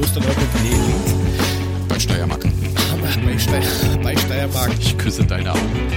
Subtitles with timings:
[0.00, 1.14] Klosterneuburg, nee, Linz.
[1.86, 2.42] Bei Steiermark.
[3.22, 4.72] Bei, Steier, bei Steiermark.
[4.78, 5.88] Ich küsse deine Augen.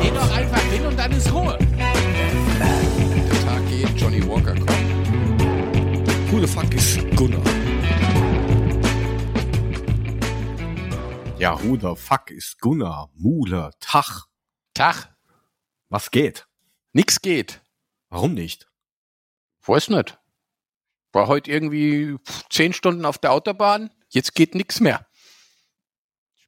[0.00, 1.58] Geh doch einfach hin und dann ist Ruhe.
[1.58, 4.70] Der Tag geht, Johnny Walker kommt.
[6.30, 7.42] Who the fuck is Gunnar?
[11.38, 13.10] Ja, who the fuck ist Gunnar?
[13.14, 14.26] Mule, Tach.
[14.72, 15.14] Tag.
[15.90, 16.46] Was geht?
[16.94, 17.60] Nix geht.
[18.08, 18.70] Warum nicht?
[19.66, 20.17] Weiß nicht.
[21.12, 22.16] War heute irgendwie
[22.50, 23.90] zehn Stunden auf der Autobahn.
[24.08, 25.06] Jetzt geht nix mehr.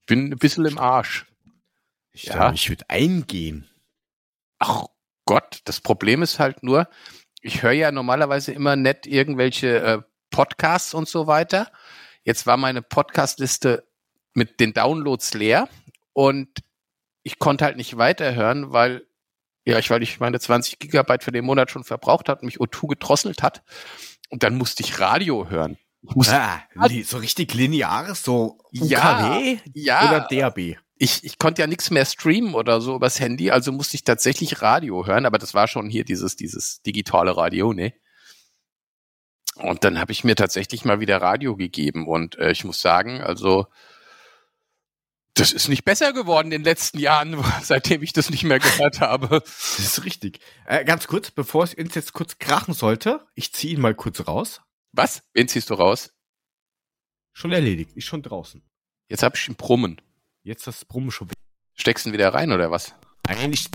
[0.00, 1.26] Ich bin ein bisschen im Arsch.
[2.12, 2.52] Ich Ja.
[2.52, 3.70] ich würde eingehen.
[4.58, 4.86] Ach
[5.24, 6.88] Gott, das Problem ist halt nur,
[7.40, 11.70] ich höre ja normalerweise immer nett irgendwelche äh, Podcasts und so weiter.
[12.24, 13.86] Jetzt war meine Podcastliste
[14.34, 15.68] mit den Downloads leer
[16.12, 16.48] und
[17.22, 19.06] ich konnte halt nicht weiterhören, weil
[19.64, 22.58] ja, ich, weil ich meine 20 Gigabyte für den Monat schon verbraucht hat und mich
[22.58, 23.62] O2 gedrosselt hat.
[24.30, 25.76] Und dann musste ich Radio hören.
[26.02, 26.62] Ich musste, Ah,
[27.04, 30.08] so richtig lineares, so Ja, UKW ja.
[30.08, 30.78] oder DAB?
[30.96, 34.62] ich, ich konnte ja nichts mehr streamen oder so übers Handy, also musste ich tatsächlich
[34.62, 37.92] Radio hören, aber das war schon hier dieses, dieses digitale Radio, ne?
[39.56, 43.20] Und dann habe ich mir tatsächlich mal wieder Radio gegeben und äh, ich muss sagen,
[43.20, 43.66] also
[45.34, 49.00] das ist nicht besser geworden in den letzten Jahren, seitdem ich das nicht mehr gehört
[49.00, 49.40] habe.
[49.40, 50.40] Das ist richtig.
[50.66, 54.26] Äh, ganz kurz, bevor es uns jetzt kurz krachen sollte, ich ziehe ihn mal kurz
[54.26, 54.60] raus.
[54.92, 55.22] Was?
[55.32, 56.12] Wen ziehst du raus?
[57.32, 58.62] Schon erledigt, ist schon draußen.
[59.08, 60.00] Jetzt habe ich ihn Brummen.
[60.42, 61.36] Jetzt das Brummen schon weg.
[61.74, 62.94] Steckst ihn wieder rein oder was?
[63.26, 63.68] Eigentlich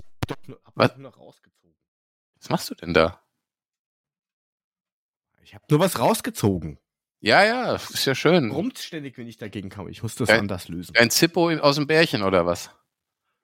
[0.46, 0.96] nur, hab Was?
[0.96, 1.76] nur rausgezogen.
[2.38, 3.22] Was machst du denn da?
[5.42, 6.78] Ich habe nur was rausgezogen.
[7.20, 8.50] Ja, ja, ist ja schön.
[8.50, 9.90] Brummt ständig, wenn ich dagegen komme.
[9.90, 10.94] Ich muss das Äh, anders lösen.
[10.96, 12.70] Ein Zippo aus dem Bärchen oder was?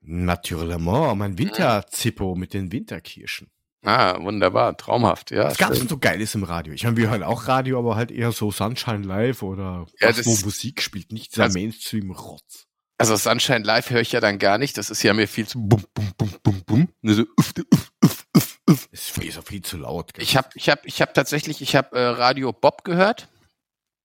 [0.00, 3.50] Natürlich, mein Winterzippo mit den Winterkirschen.
[3.84, 5.44] Ah, wunderbar, traumhaft, ja.
[5.44, 5.86] Was gab's schön.
[5.86, 6.72] denn so Geiles im Radio?
[6.72, 10.24] Ich meine, wir hören auch Radio, aber halt eher so Sunshine Live oder Ja, das-
[10.26, 12.66] wo Musik spielt, nicht dieser Also- Mainstream-Rotz.
[12.98, 14.78] Also Sunshine Live höre ich ja dann gar nicht.
[14.78, 16.88] Das ist ja mir viel zu bum, bum, bum, bum, bum.
[17.02, 18.88] So uff, uff, uff, uff, uff.
[18.92, 20.14] Ist viel, so viel zu laut.
[20.14, 20.22] gell?
[20.22, 23.28] Ich habe ich hab, ich hab tatsächlich, ich habe äh, Radio Bob gehört.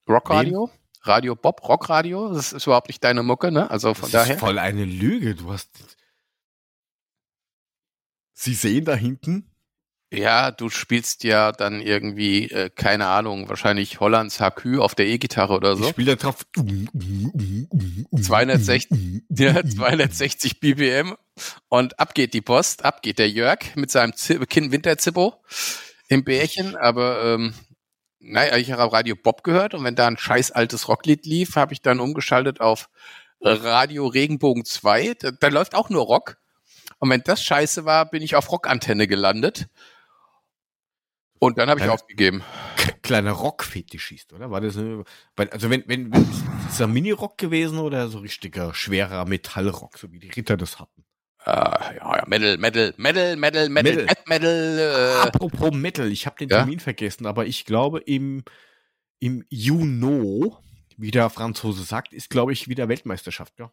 [0.07, 0.69] Rockradio.
[1.03, 2.33] Radio Bob, Rockradio.
[2.33, 3.69] Das ist überhaupt nicht deine Mucke, ne?
[3.71, 4.35] Also von das daher.
[4.35, 5.35] ist voll eine Lüge.
[5.35, 5.69] Du hast.
[8.33, 9.49] Sie sehen da hinten.
[10.13, 15.53] Ja, du spielst ja dann irgendwie, äh, keine Ahnung, wahrscheinlich Hollands HQ auf der E-Gitarre
[15.53, 15.89] oder Ich so.
[15.89, 16.45] spiele da drauf.
[18.15, 19.23] 260.
[19.29, 21.15] Ja, 260 BPM
[21.67, 24.13] und ab geht die Post, ab geht der Jörg mit seinem
[24.47, 25.35] Kind Winterzippo
[26.07, 27.53] im Bärchen, aber ähm,
[28.27, 31.73] naja, ich habe Radio Bob gehört und wenn da ein scheiß altes Rocklied lief, habe
[31.73, 32.89] ich dann umgeschaltet auf
[33.41, 36.37] Radio Regenbogen 2, da, da läuft auch nur Rock
[36.99, 39.69] und wenn das scheiße war, bin ich auf Rockantenne gelandet
[41.39, 42.43] und dann habe ich aufgegeben.
[43.01, 44.49] Kleiner Rockfetischist, oder?
[44.51, 49.25] War das weil, also wenn, wenn, wenn ist das Mini-Rock gewesen oder so richtiger schwerer
[49.25, 51.06] Metallrock, so wie die Ritter das hatten?
[51.47, 54.05] Äh, ja, ja, Metal, Metal, Metal, Metal, Metal, Metal.
[54.05, 56.57] Metal, Metal äh, Apropos Metal, ich habe den Ja?
[56.57, 58.43] Termin vergessen, aber ich glaube im,
[59.19, 60.61] im Juno,
[60.97, 63.71] wie der Franzose sagt, ist glaube ich wieder Weltmeisterschaft, ja?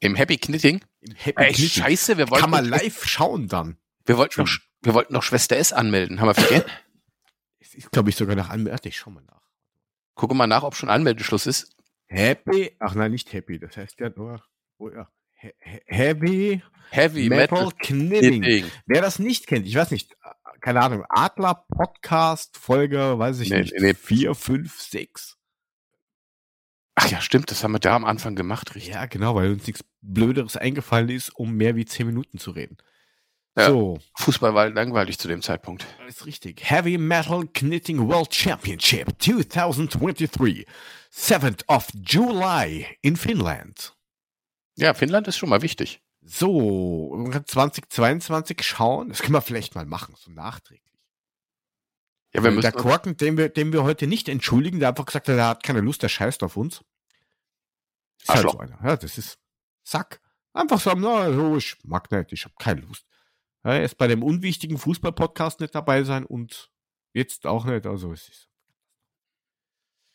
[0.00, 0.84] im Happy Knitting.
[1.00, 1.82] Im Happy Ey, Knitting.
[1.82, 3.76] scheiße, wir wollten, Kann man noch, live schauen dann.
[4.06, 4.48] wir, wollten noch,
[4.82, 6.20] wir wollten noch Schwester S anmelden.
[6.20, 6.70] Haben wir vergessen?
[7.62, 8.80] Es ist glaube ich sogar nach Anmeldung.
[8.84, 9.42] Ich schau mal nach.
[10.14, 11.76] Gucke mal nach, ob schon Anmeldeschluss ist.
[12.06, 14.42] Happy, ach nein, nicht Happy, das heißt ja nur,
[14.78, 15.08] oh ja,
[15.86, 18.42] Heavy Heavy Metal, Metal, Knitting.
[18.42, 18.70] Knitting.
[18.86, 20.16] Wer das nicht kennt, ich weiß nicht,
[20.60, 23.94] keine Ahnung, Adler Podcast Folge, weiß ich Nee, nicht, nee, nee.
[23.94, 25.36] vier, fünf, sechs.
[26.96, 28.92] Ach ja, stimmt, das haben wir da am Anfang gemacht, richtig.
[28.92, 32.76] Ja, genau, weil uns nichts Blöderes eingefallen ist, um mehr wie zehn Minuten zu reden.
[33.56, 33.68] Ja.
[33.68, 35.86] So, Fußball war langweilig zu dem Zeitpunkt.
[36.06, 36.68] ist richtig.
[36.68, 40.66] Heavy Metal Knitting World Championship 2023.
[41.12, 43.94] 7th of July in Finnland.
[44.80, 46.02] Ja, Finnland ist schon mal wichtig.
[46.22, 50.90] So, 2022 schauen, das können wir vielleicht mal machen, so nachträglich.
[52.32, 55.04] Ja, wir Weil der müssen, Korken, den wir, den wir heute nicht entschuldigen, der einfach
[55.04, 56.82] gesagt hat, er hat keine Lust, der scheißt auf uns.
[58.22, 58.78] Ist halt so einer.
[58.82, 59.38] Ja, das ist
[59.82, 60.20] Sack.
[60.52, 63.06] Einfach sagen, na, so, ich mag nicht, ich habe keine Lust.
[63.64, 66.70] Ja, er ist bei dem unwichtigen Fußball-Podcast nicht dabei sein und
[67.12, 68.49] jetzt auch nicht, also es ist.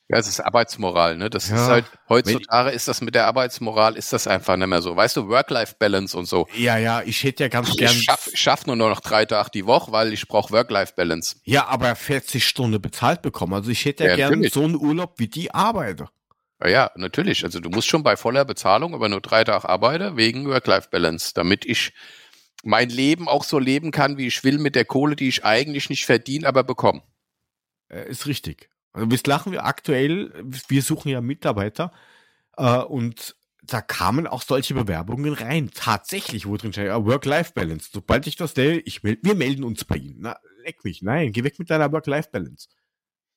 [0.07, 1.29] Ja, es ist Arbeitsmoral, ne?
[1.31, 4.81] Das Ja, ist halt, heutzutage ist das mit der Arbeitsmoral, ist das einfach nicht mehr
[4.81, 4.95] so.
[4.95, 6.47] Weißt du, Work-Life-Balance und so.
[6.55, 7.91] Ja, ja, ich hätte ja ganz gern.
[7.91, 11.37] Ich schaff, schaff nur noch drei Tage die Woche, weil ich brauche Work-Life-Balance.
[11.43, 13.53] Ja, aber 40 Stunden bezahlt bekommen.
[13.53, 14.53] Also ich hätte ja, Ja, gern natürlich.
[14.53, 16.11] so einen Urlaub wie die Arbeiter.
[16.61, 17.43] Ja, ja, natürlich.
[17.43, 21.65] Also du musst schon bei voller Bezahlung, aber nur drei Tage arbeiten, wegen Work-Life-Balance, damit
[21.65, 21.93] ich
[22.63, 25.89] mein Leben auch so leben kann, wie ich will, mit der Kohle, die ich eigentlich
[25.89, 27.01] nicht verdiene, aber bekomme.
[27.89, 28.69] äh, ist richtig.
[28.95, 30.31] Also bis lachen wir aktuell,
[30.69, 31.91] wir suchen ja Mitarbeiter
[32.55, 35.69] äh, und da kamen auch solche Bewerbungen rein.
[35.73, 37.89] Tatsächlich, wo drin steht, ja, Work-Life-Balance.
[37.91, 40.17] Sobald ich das sehe, ich meld, wir melden uns bei Ihnen.
[40.19, 41.01] Na, leck mich.
[41.01, 42.69] Nein, geh weg mit deiner Work-Life-Balance.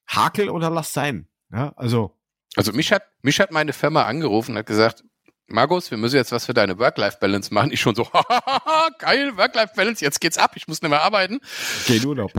[0.07, 1.29] Hakel oder lass sein.
[1.53, 2.15] Ja, also.
[2.55, 5.03] Also mich hat, mich hat meine Firma angerufen und hat gesagt,
[5.47, 7.73] Markus, wir müssen jetzt was für deine Work-Life-Balance machen.
[7.73, 8.05] Ich schon so,
[8.99, 11.41] geil, Work-Life-Balance, jetzt geht's ab, ich muss nicht mehr arbeiten.
[11.87, 12.33] Geh in Urlaub.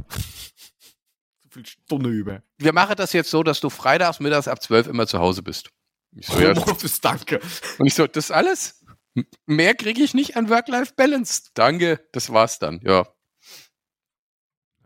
[1.51, 2.41] Viel Stunde über.
[2.57, 5.69] Wir machen das jetzt so, dass du freitags mittags ab 12 immer zu Hause bist.
[6.15, 7.39] Ich so, ja, Homeoffice, danke.
[7.77, 8.83] und ich so, das alles?
[9.45, 11.51] Mehr kriege ich nicht an Work-Life-Balance.
[11.53, 13.07] Danke, das war's dann, ja.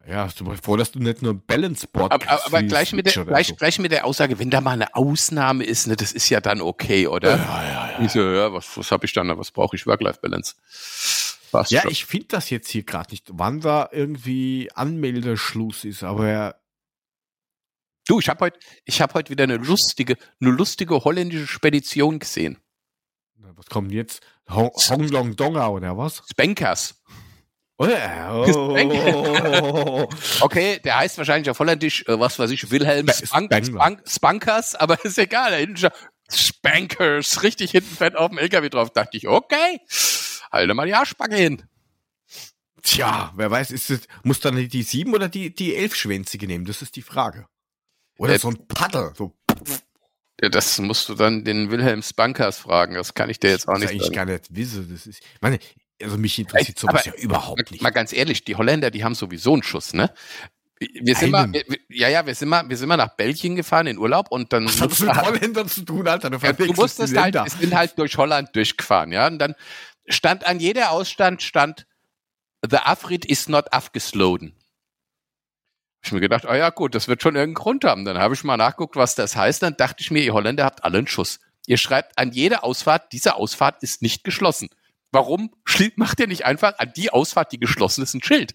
[0.06, 3.48] Ja, du froh, dass du nicht nur Balance-Board Aber, aber, aber gleich, mit der, gleich,
[3.48, 3.56] so.
[3.56, 6.62] gleich mit der Aussage, wenn da mal eine Ausnahme ist, ne, das ist ja dann
[6.62, 7.38] okay, oder?
[7.38, 8.00] Ja, ja, ja.
[8.01, 9.30] Ich so, ja, was, was habe ich dann?
[9.38, 9.88] Was brauche ich?
[9.88, 10.56] Work-Life-Balance.
[11.54, 11.92] Passt Ja, schon.
[11.92, 16.60] ich finde das jetzt hier gerade nicht, wann da irgendwie Anmeldeschluss ist, aber
[18.06, 22.58] Du, ich habe heute, ich habe heute wieder eine lustige, eine lustige holländische Spedition gesehen.
[23.38, 24.20] was kommt jetzt?
[24.50, 26.22] Hong, Hong Long Donga oder was?
[26.30, 27.02] Spankers.
[27.78, 30.10] Oh, oh,
[30.42, 33.66] Okay, der heißt wahrscheinlich auf Holländisch, äh, was weiß ich, Wilhelm Sp- Spank.
[33.66, 35.66] Spank, Spankers, aber ist egal.
[36.30, 38.90] Spankers, richtig hinten fett auf dem LKW drauf.
[38.92, 39.80] Dachte ich, okay,
[40.54, 41.64] halte mal die Arschbacke hin.
[42.82, 46.66] Tja, wer weiß, ist es, muss dann die sieben oder die, die elfschwänzige nehmen?
[46.66, 47.48] Das ist die Frage.
[48.18, 49.34] Oder Äh, so ein Paddel, so
[50.42, 52.96] Ja, das musst du dann den Wilhelm Spankers fragen.
[52.96, 54.14] Das kann ich dir jetzt auch ich nicht sagen.
[54.16, 54.84] gar nicht wisse.
[54.84, 55.60] Das ist, ich meine,
[56.02, 57.82] also mich interessiert Aber- sowas ja überhaupt Mal, nicht.
[57.82, 60.14] mal ganz ehrlich, die Holländer, die haben sowieso einen Schuss, ne?
[60.80, 63.88] Wir sind mal, wir, ja, ja, wir sind mal, wir sind mal nach Belgien gefahren
[63.88, 66.30] in Urlaub und dann Was hat das mit Holländern zu tun, Alter?
[66.30, 69.28] Du, Ja, du musstest halt, wir sind halt durch Holland durchgefahren, ja.
[69.28, 69.56] Und dann
[70.08, 71.86] stand an jeder Ausstand stand
[72.70, 74.56] The Afrit is not afgesloden.
[76.02, 78.06] Ich mir gedacht, ah ja gut, das wird schon irgendeinen Grund haben.
[78.06, 79.64] Dann habe ich mal nachgeguckt, was das heißt.
[79.64, 81.40] Dann dachte ich mir, ihr Holländer habt alle einen Schuss.
[81.66, 84.70] Ihr schreibt an jede Ausfahrt, diese Ausfahrt ist nicht geschlossen.
[85.12, 85.54] Warum
[85.96, 88.54] macht ihr nicht einfach an die Ausfahrt, die geschlossen ist, ein Schild?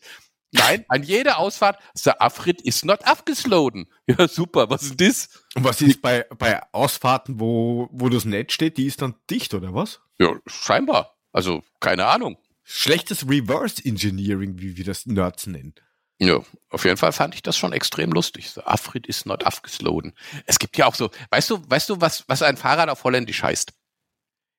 [0.51, 3.89] Nein, an jede Ausfahrt, The Afrit is not afgesloden.
[4.07, 5.29] Ja, super, was ist das?
[5.55, 9.53] Und was ist bei, bei Ausfahrten, wo, wo das Netz steht, die ist dann dicht,
[9.53, 10.01] oder was?
[10.19, 11.18] Ja, scheinbar.
[11.33, 12.39] Also, keine Ahnung.
[12.65, 15.75] Schlechtes Reverse Engineering, wie wir das Nerds nennen.
[16.19, 16.41] Ja,
[16.71, 18.51] auf jeden Fall fand ich das schon extrem lustig.
[18.51, 20.13] So, Afrit ist not afgesloden.
[20.47, 23.43] Es gibt ja auch so, weißt du, weißt du, was, was ein Fahrrad auf Holländisch
[23.43, 23.73] heißt?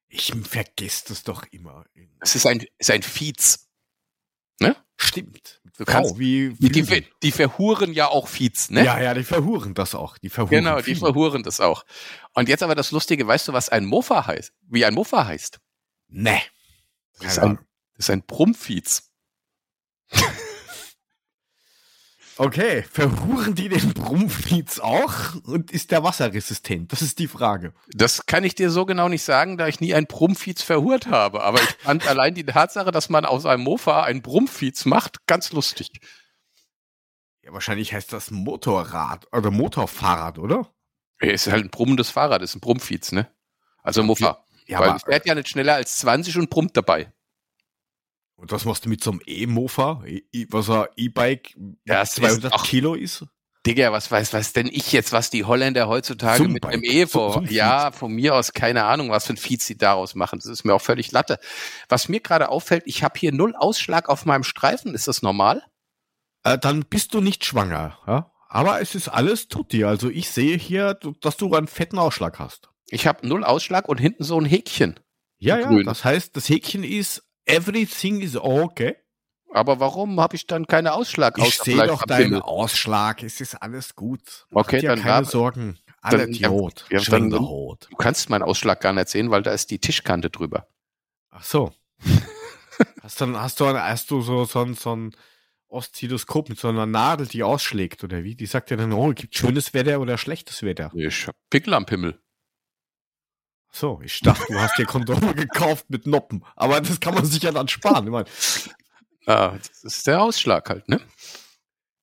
[0.07, 1.85] Ich vergesse das doch immer.
[2.21, 3.67] Es ist ein, ist ein Fiets.
[5.01, 5.61] Stimmt.
[5.77, 8.83] Du kannst- Frau, wie Die, die, verhuren ja auch Fiets, ne?
[8.83, 10.17] Ja, ja, die verhuren das auch.
[10.17, 11.85] Die verhuren Genau, die verhuren das auch.
[12.33, 14.51] Und jetzt aber das Lustige, weißt du, was ein Mofa heißt?
[14.67, 15.59] Wie ein Mofa heißt?
[16.09, 16.41] Nee.
[17.19, 17.57] Das ist ein,
[17.95, 19.11] das ist ein Brummfiez.
[22.41, 26.89] Okay, verhuren die den Brummfiez auch und ist der wasserresistent?
[26.93, 27.73] Das ist die Frage.
[27.89, 31.43] Das kann ich dir so genau nicht sagen, da ich nie ein Brummfiez verhurt habe.
[31.43, 35.51] Aber ich fand allein die Tatsache, dass man aus einem Mofa ein Brummfiez macht, ganz
[35.51, 35.99] lustig.
[37.43, 40.73] Ja, wahrscheinlich heißt das Motorrad oder Motorfahrrad, oder?
[41.17, 43.29] Es ist halt ein brummendes Fahrrad, ist ein Brummfiez, ne?
[43.83, 44.45] Also Mofa.
[44.69, 47.11] Ja, Weil aber es fährt ja nicht schneller als 20 und brummt dabei.
[48.35, 52.15] und was machst du mit so einem E-Mofa, E- E- was ein E-Bike Das ist
[52.17, 53.25] 200 doch- Kilo ist?
[53.65, 56.81] Digga, was weiß was denn ich jetzt, was die Holländer heutzutage mit Sumbike.
[56.81, 59.77] dem Evo, Zum- zum ja, von mir aus keine Ahnung, was für ein Fiez sie
[59.77, 60.39] daraus machen.
[60.39, 61.39] Das ist mir auch völlig Latte.
[61.89, 64.93] Was mir gerade auffällt, ich habe hier null Ausschlag auf meinem Streifen.
[64.93, 65.61] Ist das normal?
[66.43, 68.31] Äh, dann bist du nicht schwanger, ja?
[68.47, 69.83] Aber es ist alles tutti.
[69.83, 72.68] Also ich sehe hier, dass du einen fetten Ausschlag hast.
[72.91, 74.99] Ich habe null Ausschlag und hinten so ein Häkchen.
[75.37, 78.95] Ja, ja, das heißt, das Häkchen ist everything is okay.
[79.51, 81.37] Aber warum habe ich dann keine Ausschlag?
[81.39, 82.41] Ich sehe doch deinen?
[82.41, 83.23] Ausschlag.
[83.23, 84.45] Es ist alles gut.
[84.51, 85.79] Okay, dir dann keine Sorgen.
[86.01, 86.85] Alle dann- Idiot.
[86.89, 87.29] ja, dann-.
[87.31, 90.67] Du kannst meinen Ausschlag gar nicht sehen, weil da ist die Tischkante drüber.
[91.31, 91.73] Ach so.
[93.01, 95.15] hast, dann, hast, du, hast du so, so, ein- so ein
[95.67, 98.35] Oszilloskop mit so einer Nadel, die ausschlägt, oder wie?
[98.35, 100.91] Die sagt ja dann, oh, gibt schönes Wetter oder schlechtes Wetter.
[100.95, 102.19] Ich hab Pickel am Pimmel.
[103.71, 106.43] So, ich dachte, du hast dir Kondome gekauft mit Noppen.
[106.55, 108.05] Aber das kann man sich ja dann sparen.
[108.05, 108.25] Ich meine,
[109.25, 110.99] Ah, das ist der Ausschlag halt, ne?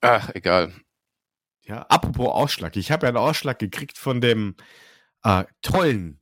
[0.00, 0.72] Ach, egal.
[1.64, 2.76] ja, apropos Ausschlag.
[2.76, 4.54] Ich habe ja einen Ausschlag gekriegt von dem
[5.24, 6.20] äh, tollen,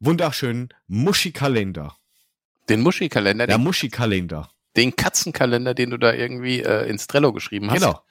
[0.00, 1.96] wunderschönen Muschi-Kalender.
[2.68, 4.50] Den Muschi-Kalender, Der Muschi-Kalender.
[4.76, 7.78] den Katzenkalender, den du da irgendwie äh, ins Trello geschrieben hast.
[7.80, 8.02] Genau.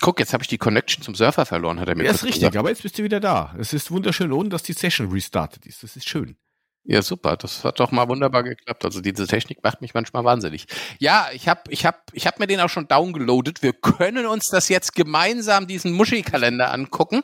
[0.00, 2.40] Guck, jetzt habe ich die Connection zum Surfer verloren, hat er mir Ja, ist richtig,
[2.40, 2.56] gesagt.
[2.56, 3.54] aber jetzt bist du wieder da.
[3.58, 5.82] Es ist wunderschön, ohne dass die Session restartet ist.
[5.82, 6.36] Das ist schön.
[6.84, 7.36] Ja, super.
[7.36, 8.86] Das hat doch mal wunderbar geklappt.
[8.86, 10.66] Also diese Technik macht mich manchmal wahnsinnig.
[10.98, 13.62] Ja, ich habe ich hab, ich hab mir den auch schon downgeloadet.
[13.62, 17.22] Wir können uns das jetzt gemeinsam, diesen Muschi-Kalender angucken.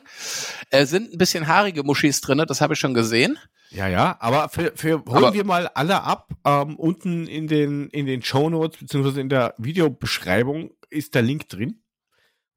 [0.69, 3.39] Äh, sind ein bisschen haarige Muschis drinne, das habe ich schon gesehen.
[3.71, 6.29] Ja, ja, aber für, für holen Aber- wir mal alle ab.
[6.45, 11.49] Ähm, unten in den, in den Show Notes beziehungsweise in der Videobeschreibung ist der Link
[11.49, 11.81] drin.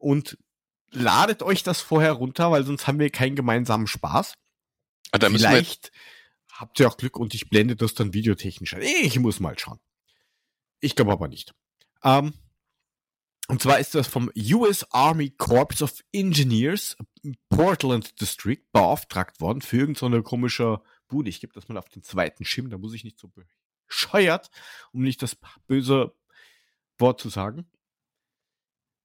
[0.01, 0.39] Und
[0.91, 4.35] ladet euch das vorher runter, weil sonst haben wir keinen gemeinsamen Spaß.
[5.13, 5.93] Ah, Da Vielleicht
[6.53, 8.83] habt ihr auch Glück und ich blende das dann videotechnisch ein.
[8.83, 9.79] Ich muss mal schauen.
[10.81, 11.55] Ich glaube aber nicht.
[12.03, 12.35] Ähm,
[13.49, 16.97] und zwar ist das vom US Army Corps of Engineers
[17.49, 21.29] Portland District beauftragt worden für irgendeine so komische Bude.
[21.29, 23.31] Ich gebe das mal auf den zweiten Schirm, da muss ich nicht so
[23.89, 24.51] bescheuert,
[24.93, 26.15] um nicht das böse
[26.99, 27.69] Wort zu sagen.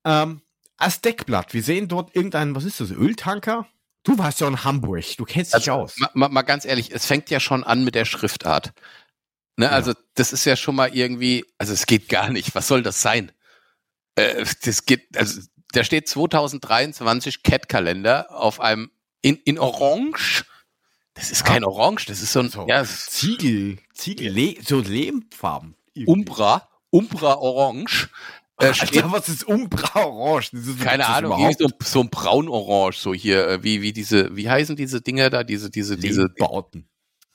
[0.04, 0.42] Ähm,
[0.78, 3.68] als Deckblatt, wir sehen dort irgendeinen, was ist das, Öltanker?
[4.04, 5.98] Du warst ja in Hamburg, du kennst dich Also, aus.
[5.98, 8.74] ma, ma, mal ganz ehrlich, es fängt ja schon an mit der Schriftart.
[9.58, 9.72] Ne, Ja.
[9.72, 12.54] Also das ist ja schon mal irgendwie, also es geht gar nicht.
[12.56, 13.32] Was soll das sein?
[14.16, 15.42] Äh, das geht, also
[15.72, 18.92] da steht 2023 Cat-Kalender auf einem
[19.22, 20.46] in, in Orange.
[21.16, 21.54] Das ist Ja.
[21.54, 25.76] kein Orange, das ist so ein So, ja, Ziegel, Ziegel, Le so Lehmfarben.
[25.94, 26.12] irgendwie.
[26.12, 28.10] Umbra, Umbra Orange.
[28.58, 30.52] Äh, Alter, was ist Umbra Orange?
[30.54, 34.34] Das ist, keine Ahnung, irgendwie so, so ein braun-orange, so hier, äh, wie, wie diese,
[34.36, 36.88] wie heißen diese Dinger da, diese, diese, diese, Lehmbauten.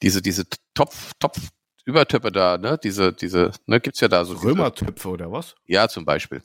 [0.03, 1.39] diese, diese Topf, Topf,
[1.85, 4.35] Übertöpfe da, ne, diese, diese, ne, gibt's ja da so.
[4.35, 5.55] Römertöpfe oder was?
[5.67, 6.43] Ja, zum Beispiel.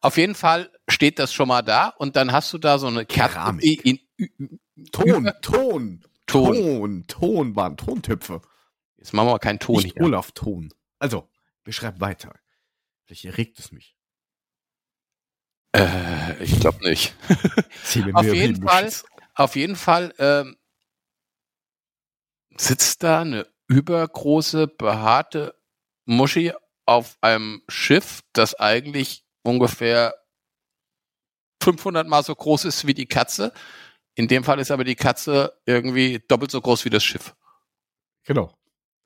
[0.00, 3.04] Auf jeden Fall steht das schon mal da und dann hast du da so eine
[3.06, 3.84] Keramik.
[3.84, 6.54] in, in, Ton, Über- Ton, Ton.
[6.56, 8.40] Ton, Tonband, Tontöpfe.
[8.96, 10.02] Jetzt machen wir mal keinen Ton Nicht hier.
[10.02, 10.72] Olaf Ton.
[10.98, 11.28] Also,
[11.64, 12.34] beschreib weiter.
[13.04, 13.96] Vielleicht erregt es mich.
[15.72, 17.14] Äh, ich glaube nicht.
[18.12, 18.90] Auf jeden Fall.
[19.34, 20.56] Auf jeden Fall ähm,
[22.56, 25.54] sitzt da eine übergroße, behaarte
[26.04, 26.52] Muschi
[26.84, 30.14] auf einem Schiff, das eigentlich ungefähr
[31.62, 33.52] 500 mal so groß ist wie die Katze.
[34.14, 37.34] In dem Fall ist aber die Katze irgendwie doppelt so groß wie das Schiff.
[38.24, 38.54] Genau.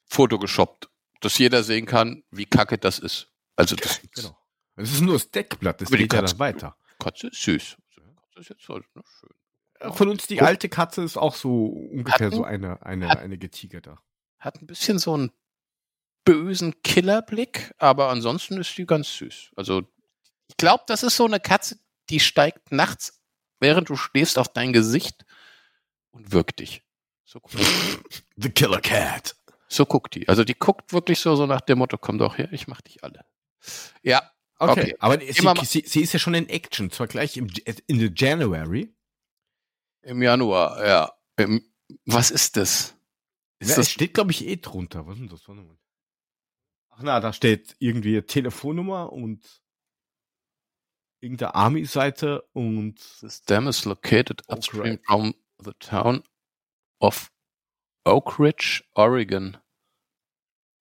[0.06, 0.88] Foto geshoppt,
[1.20, 3.28] dass jeder sehen kann, wie kacke das ist.
[3.56, 4.36] Also das genau.
[4.76, 6.76] Es ist nur das Deckblatt, das Aber die geht ja Katze- dann weiter.
[6.98, 7.76] Katze ist süß.
[7.94, 9.92] Katze ist jetzt halt, ne, schön.
[9.94, 10.46] Von uns die Guck.
[10.48, 13.98] alte Katze ist auch so ungefähr Hatten- so eine, eine, hat- eine getigerte.
[14.38, 15.30] Hat ein bisschen so einen
[16.24, 19.50] bösen Killerblick, aber ansonsten ist die ganz süß.
[19.56, 19.82] Also
[20.48, 21.78] ich glaube, das ist so eine Katze,
[22.10, 23.20] die steigt nachts,
[23.60, 25.24] während du schläfst, auf dein Gesicht
[26.10, 26.82] und wirkt dich.
[27.24, 27.54] So, guckt-
[28.36, 29.36] The Killer Cat.
[29.68, 30.28] so guckt die.
[30.28, 33.02] Also die guckt wirklich so, so nach dem Motto, komm doch her, ich mach dich
[33.04, 33.24] alle.
[34.02, 34.96] Ja, Okay, Okay.
[35.00, 37.48] aber sie, sie, sie ist ja schon in Action, zwar gleich im,
[37.86, 38.94] in the January.
[40.02, 41.12] im Januar, ja.
[41.36, 41.64] Im,
[42.06, 42.94] was ist das?
[43.58, 45.06] Ist Ja, das es steht, glaube ich, eh drunter.
[45.06, 45.48] Was ist denn das?
[45.48, 45.76] Warte mal.
[46.90, 49.62] Ach na, da steht irgendwie Telefonnummer und
[51.20, 56.22] irgendeine Army-Seite und This dam is located upstream from the town
[57.00, 57.32] of
[58.04, 59.56] Oak Ridge, Oregon.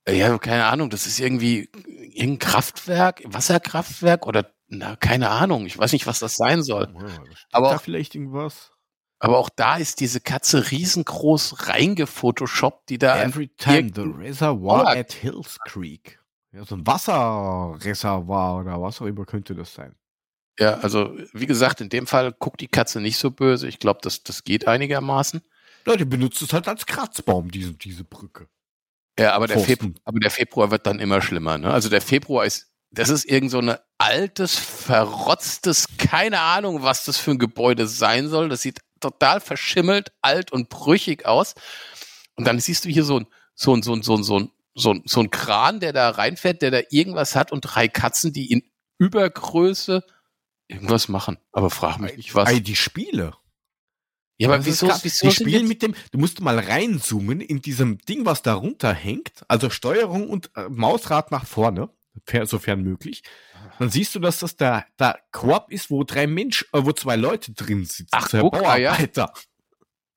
[0.06, 1.70] Äh, Ja, keine Ahnung, das ist irgendwie
[2.14, 5.66] irgendein Kraftwerk, Wasserkraftwerk oder na, keine Ahnung.
[5.66, 6.88] Ich weiß nicht, was das sein soll.
[6.90, 8.72] Steht Aber da auch- vielleicht irgendwas?
[9.20, 15.14] Aber auch da ist diese Katze riesengroß reingefotoshoppt, die da Every time the reservoir at
[15.14, 16.20] Hills Creek.
[16.52, 19.96] Ja, so ein Wasserreservoir oder was auch immer könnte das sein.
[20.60, 23.68] Ja, also wie gesagt, in dem Fall guckt die Katze nicht so böse.
[23.68, 25.42] Ich glaube, das, das geht einigermaßen.
[25.88, 28.48] Ja, die benutzt es halt als Kratzbaum, diese, diese Brücke.
[29.20, 29.60] Ja, aber der.
[29.60, 31.58] Februar, aber der Februar wird dann immer schlimmer.
[31.58, 31.72] Ne?
[31.72, 37.18] Also der Februar ist, das ist irgend so eine altes, verrotztes, keine Ahnung, was das
[37.18, 38.50] für ein Gebäude sein soll.
[38.50, 41.56] Das sieht total verschimmelt, alt und brüchig aus.
[42.36, 44.52] Und dann siehst du hier so ein, so ein, so ein, so ein, so ein,
[44.76, 48.34] so ein, so ein Kran, der da reinfährt, der da irgendwas hat und drei Katzen,
[48.34, 48.64] die in
[48.98, 50.04] Übergröße
[50.68, 51.38] irgendwas machen.
[51.52, 52.50] Aber frag mich nicht was.
[52.50, 53.34] Ey, die Spiele.
[54.44, 55.04] Ja, aber ist wieso, krass.
[55.04, 59.44] wieso die spielen mit dem, du musst mal reinzoomen in diesem Ding, was da runterhängt,
[59.48, 61.90] also Steuerung und äh, Mausrad nach vorne,
[62.28, 63.24] fer- sofern möglich.
[63.80, 67.16] Dann siehst du, dass das der, der Koop ist, wo drei Mensch, äh, wo zwei
[67.16, 68.08] Leute drin sitzen.
[68.12, 68.92] Ach, zwei guck mal, ja.
[68.92, 69.34] Bauarbeiter.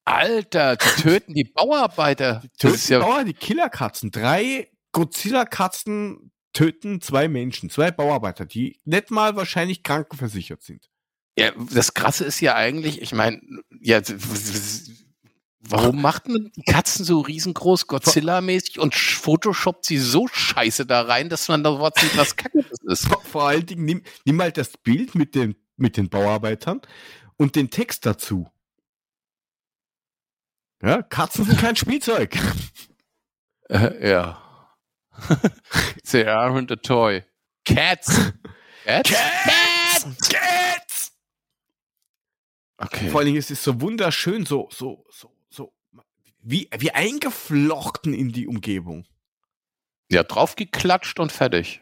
[0.04, 2.40] Alter, die töten die Bauarbeiter.
[2.45, 4.11] Die töten ist ja, Bauer, die Killerkatzen.
[4.11, 10.88] Drei Godzilla-Katzen töten zwei Menschen, zwei Bauarbeiter, die nicht mal wahrscheinlich krankenversichert sind.
[11.38, 13.40] Ja, das Krasse ist ja eigentlich, ich meine,
[13.80, 14.00] ja,
[15.60, 21.28] warum macht man die Katzen so riesengroß, Godzilla-mäßig und photoshoppt sie so scheiße da rein,
[21.28, 23.08] dass man da was sieht, was kacke das ist?
[23.24, 26.80] Vor, allen Dingen, nimm, nimm mal das Bild mit den, mit den Bauarbeitern
[27.36, 28.50] und den Text dazu.
[30.82, 32.36] Ja, Katzen sind kein Spielzeug.
[33.68, 34.42] Äh, ja.
[36.10, 37.24] They aren't a toy.
[37.64, 38.32] Cats.
[38.84, 39.10] Cats?
[39.10, 40.28] Cats!
[40.28, 40.85] Cats!
[42.78, 43.09] Okay.
[43.09, 45.73] Vor allen Dingen ist es so wunderschön, so, so, so, so,
[46.42, 49.06] wie, wie eingeflochten in die Umgebung.
[50.11, 51.80] Ja, draufgeklatscht und fertig.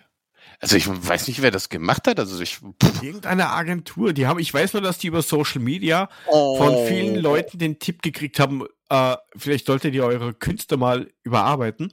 [0.60, 2.18] Also ich weiß nicht, wer das gemacht hat.
[2.18, 2.58] Also ich.
[2.58, 3.02] Pff.
[3.02, 7.58] Irgendeine Agentur, die haben, ich weiß nur, dass die über Social Media von vielen Leuten
[7.58, 11.92] den Tipp gekriegt haben, äh, vielleicht solltet ihr eure Künste mal überarbeiten.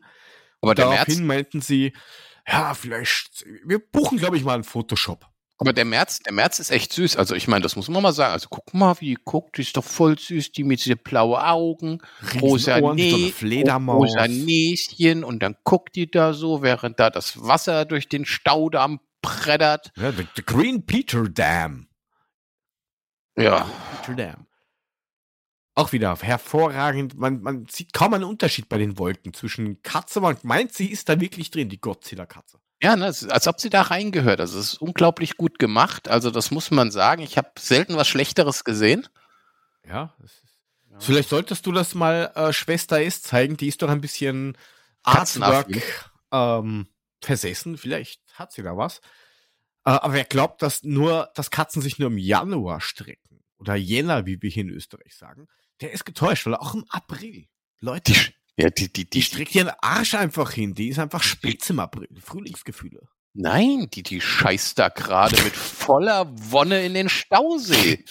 [0.62, 1.94] Aber Daraufhin März, meinten sie,
[2.48, 5.31] ja, vielleicht, wir buchen, glaube ich, mal einen Photoshop.
[5.62, 7.18] Aber der März, der März ist echt süß.
[7.18, 8.34] Also ich meine, das muss man mal sagen.
[8.34, 9.60] Also guck mal, wie die guckt.
[9.60, 10.54] Die ist doch voll süß.
[10.54, 12.02] Die mit den blauen Augen.
[12.42, 14.10] Rosa, Riesenohren, wie so eine Nä Fledermaus.
[14.10, 15.24] rosa Näschen.
[15.24, 19.92] Und dann guckt die da so, während da das Wasser durch den Staudamm brettert.
[19.98, 21.88] Ja, the, the Green Peter Dam.
[23.38, 23.70] Ja.
[24.02, 24.48] Peter Dam.
[25.76, 27.20] Auch wieder hervorragend.
[27.20, 30.22] Man, man sieht kaum einen Unterschied bei den Wolken zwischen Katze.
[30.22, 32.61] Man meint, sie ist da wirklich drin, die Godzilla-Katze.
[32.84, 34.40] Ja, ne, als ob sie da reingehört.
[34.40, 36.08] Also es ist unglaublich gut gemacht.
[36.08, 37.22] Also das muss man sagen.
[37.22, 39.08] Ich habe selten was Schlechteres gesehen.
[39.88, 40.52] Ja, das ist,
[41.00, 43.58] Vielleicht solltest du das mal äh, Schwester ist zeigen.
[43.58, 44.58] Die ist doch ein bisschen
[45.04, 46.88] Artwork ähm,
[47.22, 47.78] versessen.
[47.78, 49.00] Vielleicht hat sie da was.
[49.86, 54.26] Äh, aber wer glaubt, dass nur, dass Katzen sich nur im Januar strecken oder Jänner,
[54.26, 55.48] wie wir hier in Österreich sagen,
[55.82, 57.48] der ist getäuscht, weil auch im April.
[57.80, 60.76] Leute, Die, ja, die, die, die, streckt ihren Arsch einfach hin.
[60.76, 62.08] Die ist einfach spitz im April.
[62.22, 63.08] Frühlingsgefühle.
[63.34, 68.04] Nein, die, die scheißt da gerade mit voller Wonne in den Stausee.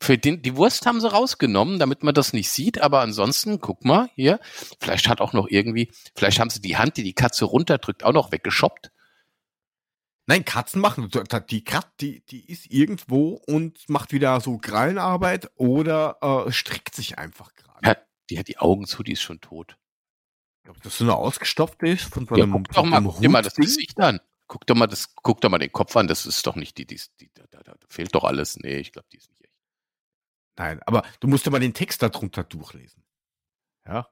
[0.00, 3.84] Für den, die Wurst haben sie rausgenommen, damit man das nicht sieht, aber ansonsten, guck
[3.84, 4.38] mal hier,
[4.78, 8.12] vielleicht hat auch noch irgendwie, vielleicht haben sie die Hand, die die Katze runterdrückt, auch
[8.12, 8.92] noch weggeschoppt.
[10.26, 11.10] Nein, Katzen machen.
[11.48, 17.18] Die Katze, die, die ist irgendwo und macht wieder so Krallenarbeit oder äh, streckt sich
[17.18, 17.67] einfach gerade.
[18.30, 19.76] Ja, die hat die Augen zu, die ist schon tot.
[20.68, 23.30] Ob das so eine ausgestopfte ist von so Ja, einem, guck doch mal, guck dir
[23.30, 23.54] mal das?
[23.54, 24.20] Gesicht an.
[24.48, 26.86] Guck doch mal das, guck doch mal den Kopf an, das ist doch nicht die,
[26.86, 28.56] die, die da, da, da fehlt doch alles.
[28.58, 29.52] Nee, ich glaube, die ist nicht echt.
[30.58, 33.02] Nein, aber du musst dir mal den Text darunter durchlesen.
[33.86, 34.08] Ja.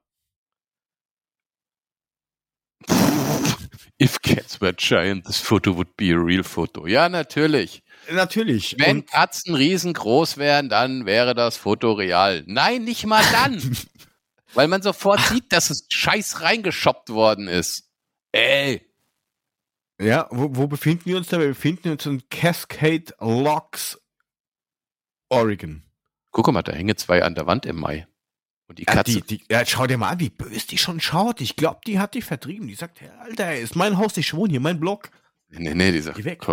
[3.99, 6.87] If cats were giant, this photo would be a real photo.
[6.87, 7.83] Ja, natürlich.
[8.11, 8.77] Natürlich.
[8.79, 12.45] Wenn Und Katzen riesengroß wären, dann wäre das Foto real.
[12.47, 13.77] Nein, nicht mal dann.
[14.57, 17.89] Weil man sofort sieht, dass es scheiß reingeschoppt worden ist.
[18.33, 18.85] Ey.
[20.01, 21.39] ja, wo, wo befinden wir uns da?
[21.39, 23.99] Wir befinden uns in Cascade Locks,
[25.29, 25.83] Oregon.
[26.33, 28.07] Guck mal, da hängen zwei an der Wand im Mai.
[28.69, 29.21] Und die Ja, Katze.
[29.21, 31.41] die, die, ja, schau dir mal an, wie böse die schon schaut.
[31.41, 32.67] Ich glaube, die hat dich vertrieben.
[32.67, 35.11] Die sagt, Alter, ist mein Haus, ich wohne hier, mein Block.
[35.49, 36.45] nee, nee, die sagt, Geh weg.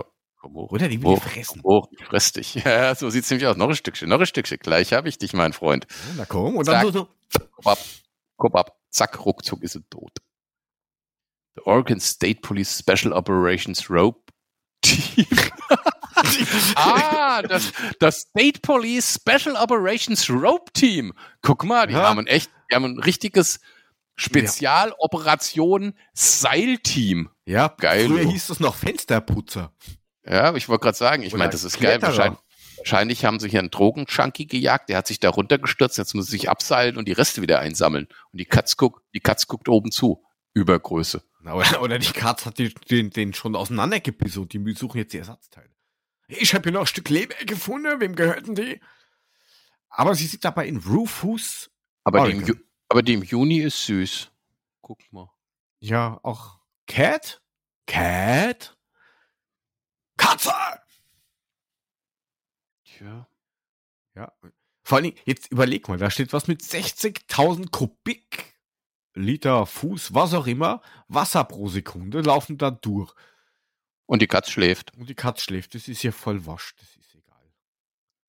[0.44, 0.72] Komm, komm hoch.
[0.72, 1.62] Oder die will Hoch, dich fressen.
[1.64, 2.56] komm hoch, ich fress dich.
[2.66, 3.56] Ja, so sieht's nämlich aus.
[3.58, 4.58] Noch ein Stückchen, noch ein Stückchen.
[4.60, 5.88] Gleich habe ich dich, mein Freund.
[6.18, 7.08] Na komm, und dann so, so.
[7.52, 7.78] Kopf ab,
[8.38, 8.78] Kopf ab.
[8.90, 10.12] Zack, ruckzuck ist sie tot.
[11.56, 14.22] The Oregon State Police Special Operations Rope
[14.82, 15.26] Team.
[16.76, 21.14] ah, das, das State Police Special Operations Rope Team.
[21.42, 22.10] Guck mal, die Ja.
[22.10, 23.60] haben ein echt, die haben ein richtiges
[24.16, 27.30] Spezialoperation Seilteam.
[27.46, 29.74] Ja, Geil, früher hieß es noch Fensterputzer.
[30.26, 32.00] Ja, ich wollte gerade sagen, ich meine, das ist geil.
[32.00, 32.10] Kletterer.
[32.10, 32.40] Wahrscheinlich,
[32.78, 36.32] wahrscheinlich haben sie hier einen Drogenjunkie gejagt, der hat sich da runtergestürzt, jetzt muss er
[36.32, 38.08] sich abseilen und die Reste wieder einsammeln.
[38.32, 40.24] Und die Katz guckt, die Katz guckt oben zu.
[40.54, 41.24] Übergröße.
[41.44, 45.18] Oder, oder die Katz hat die, den, den schon auseinandergebissen und die suchen jetzt die
[45.18, 45.70] Ersatzteile.
[46.28, 48.80] Ich habe hier noch ein Stück Leber gefunden, wem gehörten die?
[49.90, 51.70] Aber sie sind dabei in Rufus.
[52.04, 52.38] Aber die.
[52.38, 52.56] Ju
[52.90, 54.32] aber die im Juni ist süß.
[54.82, 55.30] Guck mal.
[55.80, 57.42] Ja, auch Cat?
[57.88, 58.78] Cat?
[60.24, 60.54] Katze!
[62.86, 63.28] Tja.
[64.16, 64.32] Ja.
[64.84, 70.48] Vor allen Dingen, jetzt überleg mal, da steht was mit 60.000 Kubikliter Fuß, was auch
[70.48, 73.14] immer, Wasser pro Sekunde laufen da durch.
[74.06, 74.96] Und die Katz schläft.
[74.96, 77.03] Und die Katz schläft, das ist hier voll wasch, das.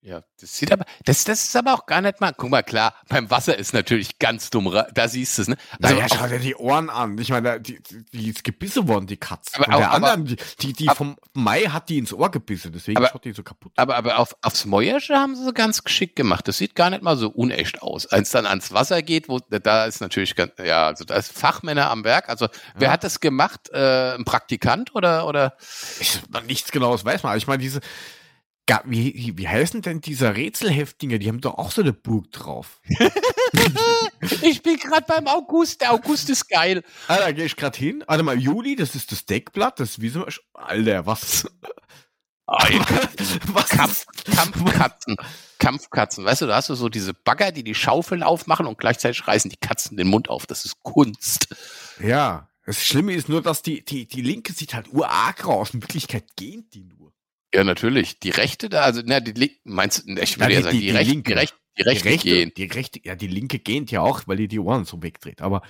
[0.06, 2.94] Ja, das sieht aber, das, das ist aber auch gar nicht mal, guck mal, klar,
[3.08, 5.56] beim Wasser ist natürlich ganz dumm, da siehst du es, ne?
[5.82, 7.16] Also naja, schau dir die Ohren an.
[7.16, 9.56] Ich meine, die, die, ist gebissen worden, die Katze.
[9.56, 12.30] Aber der auch- aber- anderen, die, die, die aber- vom Mai hat die ins Ohr
[12.30, 13.72] gebissen, deswegen Aber- schaut die so kaputt.
[13.76, 16.46] Aber, aber auf, aufs Mäuersche haben sie ganz geschickt gemacht.
[16.48, 18.04] Das sieht gar nicht mal so unecht aus.
[18.04, 21.88] Als dann ans Wasser geht, wo, da ist natürlich ganz, ja, also da ist Fachmänner
[21.90, 22.28] am Werk.
[22.28, 22.92] Also, wer Ja.
[22.92, 23.70] hat das gemacht?
[23.72, 25.56] Äh, ein Praktikant oder, oder?
[25.98, 27.30] Ich, nichts genaues weiß man.
[27.30, 27.80] aber Ich meine, diese,
[28.84, 31.18] wie, wie heißen denn diese Rätselheftinger?
[31.18, 32.80] Die haben doch auch so eine Burg drauf.
[34.40, 35.82] Ich bin gerade beim August.
[35.82, 36.82] Der August ist geil.
[37.08, 38.02] Ah, da gehe ich gerade hin.
[38.06, 39.78] Warte mal, Juli, das ist das Deckblatt.
[39.78, 41.46] Das ist wie so, Alter, was?
[42.46, 43.68] Was?
[43.70, 45.16] Kampf, Kampfkatzen.
[45.58, 46.24] Kampfkatzen.
[46.24, 49.50] Weißt du, da hast du so diese Bagger, die die Schaufeln aufmachen und gleichzeitig reißen
[49.50, 50.46] die Katzen den Mund auf.
[50.46, 51.48] Das ist Kunst.
[52.02, 55.72] Ja, das Schlimme ist nur, dass die, die, die linke sieht halt urarg aus.
[55.72, 57.03] In Wirklichkeit gehen die nur.
[57.54, 58.18] Ja, natürlich.
[58.20, 60.86] Die Rechte da, also, na, die Link, meinst du, ich würde Ja, sagen, die- die,
[60.90, 61.30] die Rechte, Linke.
[61.32, 62.52] die Rechte, die Rechte, die rechte, gehen.
[62.56, 65.40] Die rechte, ja, die linke gähnt ja auch, weil die die Ohren so wegdreht.
[65.42, 65.62] Aber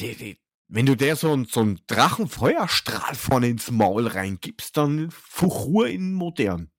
[0.00, 5.88] die, die, wenn du der so, so einen Drachenfeuerstrahl vorne ins Maul reingibst, dann Fuchur
[5.88, 6.70] in modern.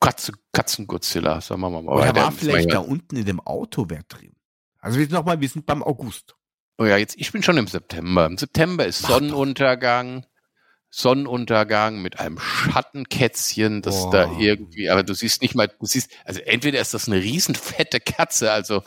[0.00, 1.84] Katze, Katzen-Godzilla, sagen wir mal.
[1.84, 4.34] Oder war vielleicht da unten in dem Auto wer drin?
[4.78, 6.36] Also jetzt nochmal, wir sind beim August.
[6.78, 8.26] Oh ja, jetzt, ich bin schon im September.
[8.26, 9.10] Im September ist Mach.
[9.10, 10.26] Sonnenuntergang.
[10.98, 14.10] Sonnenuntergang mit einem Schattenkätzchen, das Boah.
[14.12, 18.00] da irgendwie, aber du siehst nicht mal, du siehst, also entweder ist das eine riesenfette
[18.00, 18.82] Katze, also,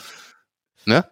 [0.85, 1.07] ne?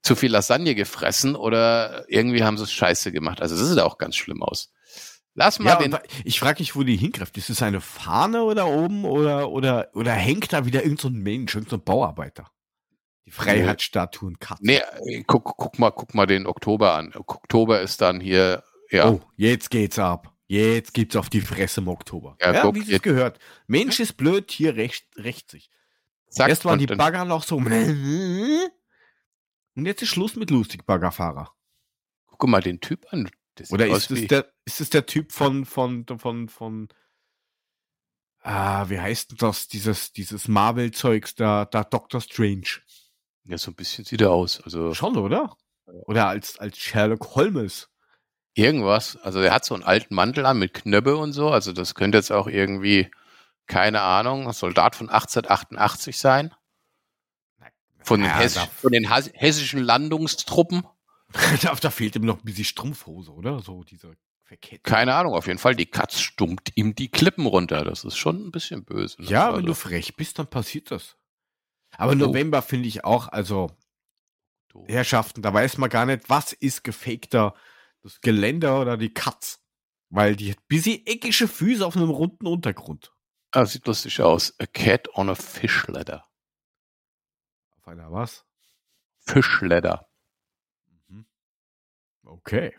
[0.00, 3.42] Zu viel Lasagne gefressen oder irgendwie haben sie es scheiße gemacht.
[3.42, 4.72] Also das sieht auch ganz schlimm aus.
[5.34, 7.36] Lass mal Ja, den, ich frage mich, wo die hingreift.
[7.36, 11.54] Ist es eine Fahne oder oben oder, oder, oder hängt da wieder irgendein so Mensch,
[11.54, 12.48] irgendein so Bauarbeiter?
[13.26, 14.64] Die Freiheitsstatuen Katze.
[14.64, 17.12] nee, äh, guck, guck mal, guck mal den Oktober an.
[17.14, 20.32] Oktober ist dann hier, ja, Oh, jetzt geht's ab.
[20.46, 22.36] Jetzt gibt's auf die Fresse im Oktober.
[22.40, 23.38] Ja, Ja, wie es gehört.
[23.66, 25.70] Mensch ist blöd, Tier rächt, rächt sich.
[26.28, 27.56] zack, Erst waren die Bagger noch so.
[29.74, 31.54] Und jetzt ist Schluss mit lustig Baggerfahrer.
[32.26, 33.30] guck mal den Typ an.
[33.58, 36.88] Sieht Oder ist es der, ist es der Typ von, von, von, von,
[38.40, 39.68] ah, wie heißt denn das?
[39.68, 42.80] Dieses, dieses Marvel-Zeugs, da, da Doctor Strange.
[43.44, 44.60] Ja, so ein bisschen sieht er aus.
[44.60, 45.56] Also Schon, oder?
[45.86, 47.88] Oder als, als Sherlock Holmes.
[48.54, 49.16] Irgendwas.
[49.22, 51.50] Also er hat so einen alten Mantel an mit Knöpfe und so.
[51.50, 53.10] Also das könnte jetzt auch irgendwie,
[53.66, 56.54] keine Ahnung, ein Soldat von 1888 sein.
[58.04, 60.84] Von den, Ja, Hess da- von den hessischen Landungstruppen.
[61.62, 63.60] da, da fehlt ihm noch ein bisschen Strumpfhose, oder?
[63.60, 64.82] So diese verkettete.
[64.90, 65.76] Keine Ahnung, auf jeden Fall.
[65.76, 67.84] Die Katz stummt ihm die Klippen runter.
[67.84, 69.22] Das ist schon ein bisschen böse.
[69.22, 69.28] ne?
[69.28, 71.16] Ja, also, wenn du frech bist, dann passiert das.
[71.96, 72.16] Aber Oh.
[72.16, 73.70] November finde ich auch, also
[74.86, 77.54] Herrschaften, da weiß man gar nicht, was ist gefakter,
[78.02, 79.60] das Geländer oder die Katz.
[80.10, 83.12] Weil die hat bisschen eckige Füße auf einem runden Untergrund.
[83.50, 84.54] Ah, sieht lustig aus.
[84.60, 86.26] A cat on a fish ladder.
[87.78, 88.44] Auf einer was?
[89.18, 90.08] Fish ladder.
[91.08, 91.26] Mhm.
[92.24, 92.74] Okay.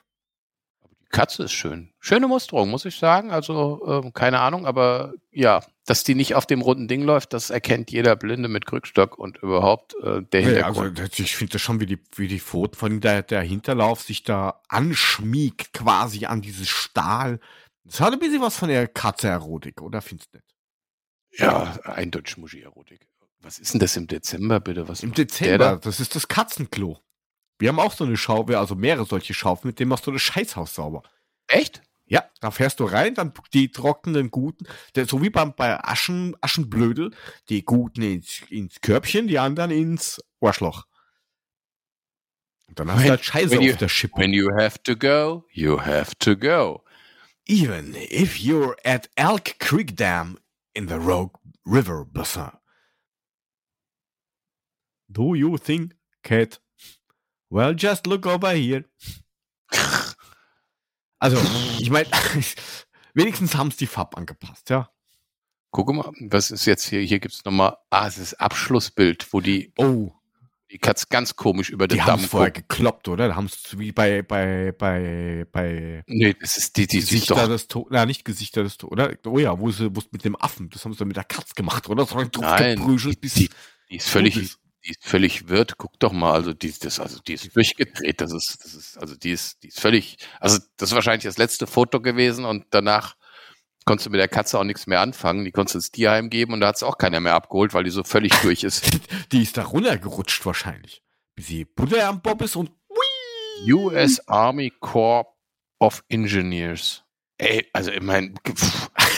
[0.82, 1.94] Aber die Katze ist schön.
[2.00, 3.32] Schöne Musterung, muss ich sagen.
[3.32, 7.50] Also, ähm, keine Ahnung, aber ja, dass die nicht auf dem runden Ding läuft, das
[7.50, 11.20] erkennt jeder Blinde mit Krückstock und überhaupt äh, der Ja, also Hintergrund.
[11.20, 14.62] ich finde das schon, wie die, wie die Pfoten von der, der Hinterlauf sich da
[14.70, 17.40] anschmiegt quasi an dieses Stahl.
[17.84, 20.56] Das hat ein bisschen was von der Katze-Erotik, oder findest du nicht?
[21.40, 23.08] Ja, eindeutig Muschi-Erotik.
[23.42, 24.88] Was ist denn das im Dezember, bitte?
[24.88, 25.76] Was Im Dezember, da?
[25.76, 27.00] das ist das Katzenklo.
[27.60, 30.22] Wir haben auch so eine Schaufel, also mehrere solche Schaufeln, mit denen machst du das
[30.22, 31.04] Scheißhaus sauber.
[31.48, 31.82] Echt?
[32.06, 36.36] Ja, da fährst du rein, dann die trockenen Guten, der, so wie beim, bei Aschen,
[36.42, 37.12] Aschenblödel,
[37.50, 40.86] die Guten ins, ins Körbchen, die anderen ins Arschloch.
[42.68, 44.18] Und dann hast When- du halt Scheiße when you- auf der Schippe.
[44.20, 46.84] When you have to go, you have to go.
[47.48, 50.38] Even if you're at Elk Creek Dam
[50.74, 52.52] in the Rogue River Bassin.
[55.08, 56.60] Do you think, Cat?
[57.50, 58.86] Well, just look over here.
[61.24, 61.38] Also,
[61.80, 62.10] ich meine,
[63.14, 64.90] wenigstens haben es die Farb angepasst, ja.
[65.72, 67.00] Guck mal, was ist jetzt hier?
[67.00, 70.12] Hier gibt's nochmal, ah, es ist Abschlussbild, wo die, Oh,
[70.70, 73.30] die Katz ganz komisch über den die Damm es vorher gekloppt, oder?
[73.30, 77.70] Da haben es wie bei, bei, bei, bei Nee, das ist die, die Gesichter des
[77.70, 79.16] Todes, na, nicht Gesichter des Todes, oder?
[79.26, 81.24] Oh ja, wo sie, wo es mit dem Affen, das haben sie dann mit der
[81.24, 82.06] Katz gemacht, oder?
[82.06, 83.50] So ein Nein, geprügelt, bis die,
[83.90, 84.60] die ist völlig, ist.
[84.86, 85.78] Die ist völlig wirrt.
[85.78, 88.22] Guck doch mal, also die, das, also die ist durchgedreht.
[88.22, 91.38] Das ist, das ist, also die ist, die ist völlig, also das ist wahrscheinlich das
[91.38, 93.16] letzte Foto gewesen und danach
[93.86, 95.46] konntest du mit der Katze auch nichts mehr anfangen.
[95.46, 97.84] Die konntest du ins Tierheim geben und da hat es auch keiner mehr abgeholt, weil
[97.84, 98.90] die so völlig durch ist.
[99.32, 101.02] Die ist da runtergerutscht wahrscheinlich.
[101.36, 102.72] Bis sie Butter am Bob ist und
[103.68, 105.28] US Army Corps
[105.80, 107.04] of Engineers.
[107.38, 108.34] Ey, also ich meine,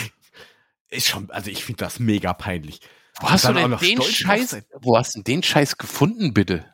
[0.90, 2.80] ist schon, also ich finde das mega peinlich.
[3.20, 6.64] Wo hast du denn den Scheiß, wo hast du den Scheiß gefunden, bitte?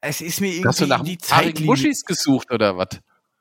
[0.00, 1.66] Es ist mir Hast du irgendwie nach die Zeitlinie.
[1.66, 2.88] Muschis gesucht oder was?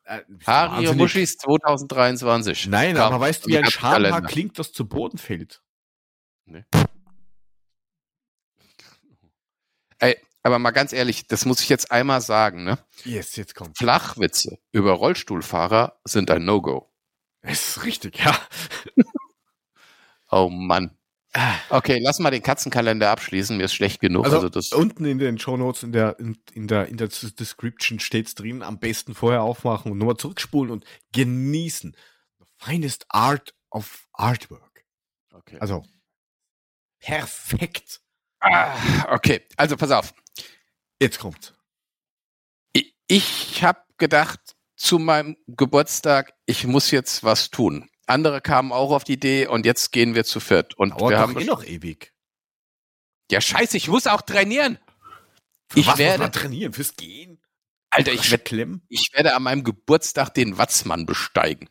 [0.05, 0.97] Äh, du Haarige wahnsinnig?
[0.97, 2.67] Muschis 2023.
[2.67, 3.69] Nein, Kam aber weißt du, wie ein.
[3.69, 5.61] Schamhaar klingt, das zu Boden fällt?
[9.99, 12.79] Ey, aber mal ganz ehrlich, das muss ich jetzt einmal sagen, ne?
[13.03, 13.77] Yes, jetzt kommt.
[13.77, 16.89] Flachwitze über Rollstuhlfahrer sind ein No-Go.
[17.41, 18.37] Es ist richtig, ja.
[20.29, 20.96] Oh Mann.
[21.69, 23.57] Okay, lass mal den Katzenkalender abschließen.
[23.57, 24.25] Mir ist schlecht genug.
[24.25, 27.99] Also, Also, das, unten in den Shownotes, in der, in, in der, in der Description
[27.99, 31.95] steht's drin, am besten vorher aufmachen und nochmal zurückspulen und genießen.
[32.39, 34.83] The finest art of artwork.
[35.33, 35.57] Okay.
[35.59, 35.83] Also,
[36.99, 38.01] perfekt.
[38.39, 40.13] Ah, okay, also pass auf.
[40.99, 41.53] Jetzt kommt's.
[42.73, 47.89] Ich, ich habe gedacht, zu meinem Geburtstag, ich muss jetzt was tun.
[48.07, 50.73] Andere kamen auch auf die Idee und jetzt gehen wir zu viert.
[50.75, 52.13] Und Dauert wir haben eh noch ewig.
[53.29, 54.79] ja scheiße, ich muss auch trainieren.
[55.69, 56.73] Für Ich was werde- muss man trainieren?
[56.73, 57.39] Fürs Gehen?
[57.89, 61.69] Alter, ich werde ich werde an meinem Geburtstag den Watzmann besteigen.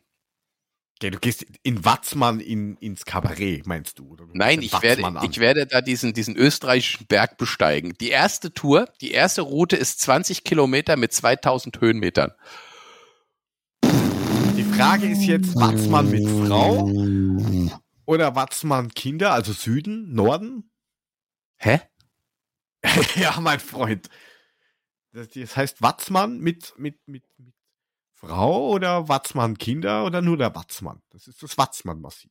[0.99, 4.15] Okay, du gehst in Watzmann in, ins Kabarett, meinst du?
[4.15, 5.19] Du Nein, ich werde, an.
[5.29, 7.93] ich werde da diesen, diesen österreichischen Berg besteigen.
[8.01, 12.31] Die erste Tour, die erste Route ist 20 Kilometer mit 2000 Höhenmetern.
[14.77, 16.87] Die Frage ist jetzt, Watzmann mit Frau
[18.05, 20.71] oder Watzmann Kinder, also Süden, Norden?
[21.55, 21.81] Hä?
[23.15, 24.07] ja, mein Freund.
[25.13, 27.55] Das, das heißt Watzmann mit, mit, mit, mit
[28.13, 31.01] Frau oder Watzmann Kinder oder nur der Watzmann?
[31.09, 32.29] Das ist das Watzmann-Massiv.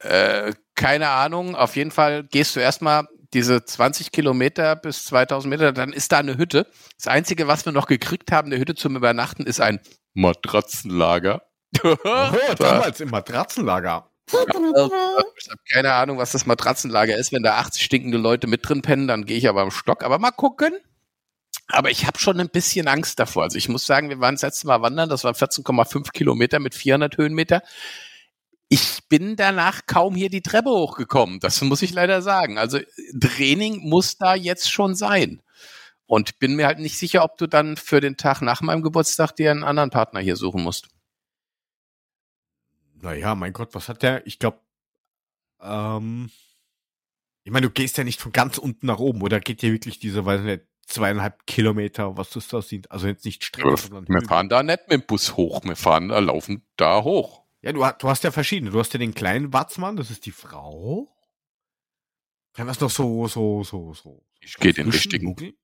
[0.00, 1.54] Äh, keine Ahnung.
[1.54, 6.18] Auf jeden Fall gehst du erstmal diese 20 Kilometer bis 2000 Meter, dann ist da
[6.18, 6.66] eine Hütte.
[6.96, 9.80] Das Einzige, was wir noch gekriegt haben, eine Hütte zum Übernachten, ist ein
[10.14, 11.42] Matratzenlager.
[11.84, 11.96] Oh,
[12.58, 14.10] damals im Matratzenlager.
[14.26, 17.32] Ich habe keine Ahnung, was das Matratzenlager ist.
[17.32, 20.02] Wenn da 80 stinkende Leute mit drin pennen, dann gehe ich aber am Stock.
[20.02, 20.72] Aber mal gucken.
[21.68, 23.44] Aber ich habe schon ein bisschen Angst davor.
[23.44, 25.08] Also ich muss sagen, wir waren das letzte Mal wandern.
[25.08, 27.62] Das waren 14,5 Kilometer mit 400 Höhenmeter.
[28.72, 31.40] Ich bin danach kaum hier die Treppe hochgekommen.
[31.40, 32.56] Das muss ich leider sagen.
[32.56, 32.78] Also
[33.20, 35.42] Training muss da jetzt schon sein.
[36.06, 39.32] Und bin mir halt nicht sicher, ob du dann für den Tag nach meinem Geburtstag
[39.32, 40.88] dir einen anderen Partner hier suchen musst.
[42.94, 44.24] Naja, mein Gott, was hat der?
[44.26, 44.60] Ich glaube,
[45.60, 46.30] ähm,
[47.42, 49.98] ich meine, du gehst ja nicht von ganz unten nach oben, oder geht dir wirklich
[49.98, 52.90] diese, weiß nicht, zweieinhalb Kilometer, was das da sind?
[52.90, 55.62] Also jetzt nicht Strecke, sondern Wir fahren da nicht mit dem Bus hoch.
[55.64, 57.39] Wir fahren da, laufen da hoch.
[57.62, 58.70] Ja, du, du hast ja verschiedene.
[58.70, 61.14] Du hast ja den kleinen Watzmann, das ist die Frau.
[62.54, 64.24] Dann hast du noch so, so, so, so.
[64.40, 65.54] Ich gehe den richtigen, Muggel.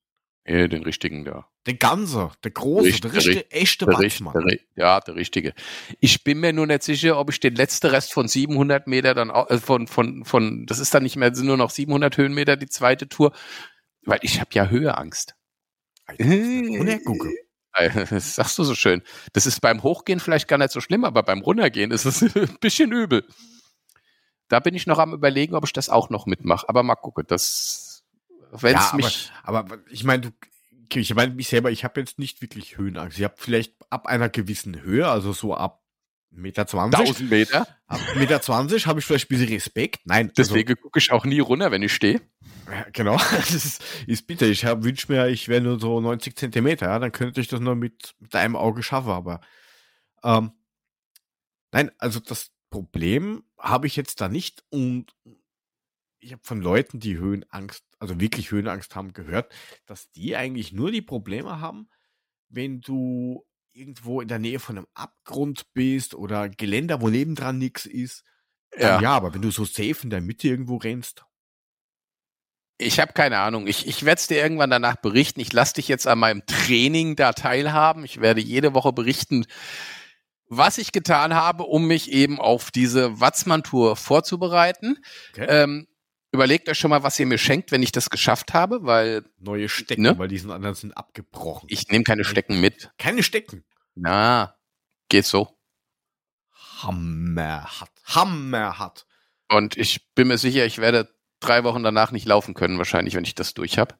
[0.46, 1.48] ja, den richtigen da.
[1.66, 4.34] Den Ganser, der große, Richt- der richtige, echte Der, Watzmann.
[4.46, 5.52] der, ja, der richtige.
[5.98, 9.30] Ich bin mir nur nicht sicher, ob ich den letzten Rest von 700 Meter dann
[9.32, 12.56] auch, äh, von, von, von, das ist dann nicht mehr, sind nur noch 700 Höhenmeter
[12.56, 13.32] die zweite Tour,
[14.02, 15.34] weil ich habe ja Höheangst.
[16.18, 17.34] Und gucke.
[17.76, 19.02] Äh, Das sagst du so schön.
[19.32, 22.58] Das ist beim Hochgehen vielleicht gar nicht so schlimm, aber beim Runtergehen ist es ein
[22.60, 23.24] bisschen übel.
[24.48, 26.68] Da bin ich noch am überlegen, ob ich das auch noch mitmache.
[26.68, 28.04] Aber mal gucken, das,
[28.52, 30.30] wenn Ja, es aber, mich, aber ich meine, du,
[30.94, 33.18] ich meine mich selber, ich habe jetzt nicht wirklich Höhenangst.
[33.18, 35.82] Ich habe vielleicht ab einer gewissen Höhe, also so ab
[36.36, 37.66] Meter 20, 1000 Meter.
[37.86, 40.00] ab Meter 20 habe ich vielleicht ein bisschen Respekt.
[40.04, 42.20] Nein, Deswegen gucke ich auch nie runter, wenn ich stehe.
[42.66, 44.46] Also, ja, genau, das ist, ist bitter.
[44.46, 47.60] Ich hab- wünsch mir, ich wäre nur so 90 Zentimeter, ja, dann könnte ich das
[47.60, 49.40] nur mit, mit einem Auge schaffen, aber
[50.24, 50.52] ähm,
[51.72, 55.14] nein, also das Problem habe ich jetzt da nicht und
[56.18, 59.52] ich habe von Leuten, die Höhenangst, also wirklich Höhenangst haben, gehört,
[59.86, 61.88] dass die eigentlich nur die Probleme haben,
[62.48, 63.44] wenn du
[63.76, 68.24] irgendwo in der Nähe von einem Abgrund bist oder Geländer, wo nebendran nichts ist.
[68.76, 69.00] Ja.
[69.00, 71.24] ja, aber wenn du so safe in der Mitte irgendwo rennst,
[72.78, 73.66] Ich habe keine Ahnung.
[73.66, 75.40] Ich, ich werde es dir irgendwann danach berichten.
[75.40, 78.04] Ich lasse dich jetzt an meinem Training da teilhaben.
[78.04, 79.46] Ich werde jede Woche berichten,
[80.48, 84.98] was ich getan habe, um mich eben auf diese Watzmann-Tour vorzubereiten.
[85.32, 85.46] Okay.
[85.48, 85.86] Ähm,
[86.36, 89.68] überlegt euch schon mal, was ihr mir schenkt, wenn ich das geschafft habe, weil neue
[89.68, 90.18] Stecken, Ne?
[90.18, 91.68] weil diesen anderen sind abgebrochen.
[91.70, 92.90] ich nehme keine Stecken mit.
[92.98, 93.64] Keine Stecken.
[93.94, 94.56] Na,
[95.08, 95.58] geht so.
[96.82, 97.90] Hammerhart.
[98.04, 99.06] Hammerhart.
[99.48, 101.08] Und ich bin mir sicher, ich werde
[101.40, 103.94] drei Wochen danach nicht laufen können, wahrscheinlich, wenn ich das durch habe.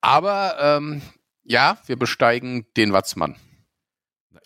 [0.00, 1.02] Aber ähm,
[1.44, 3.36] ja, wir besteigen den Watzmann.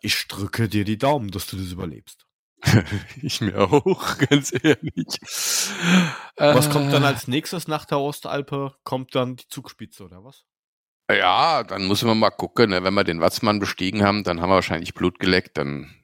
[0.01, 2.24] Ich drücke dir die Daumen, dass du das überlebst.
[3.23, 5.19] Ich mir auch, ganz ehrlich.
[6.37, 8.75] Was Äh, kommt dann als nächstes nach der Ostalpe?
[8.85, 10.45] Kommt dann die Zugspitze oder was?
[11.11, 12.71] Ja, dann müssen wir mal gucken.
[12.71, 12.83] Ne?
[12.83, 15.59] Wenn wir den Watzmann bestiegen haben, dann haben wir wahrscheinlich Blut geleckt.
[15.59, 16.04] Dann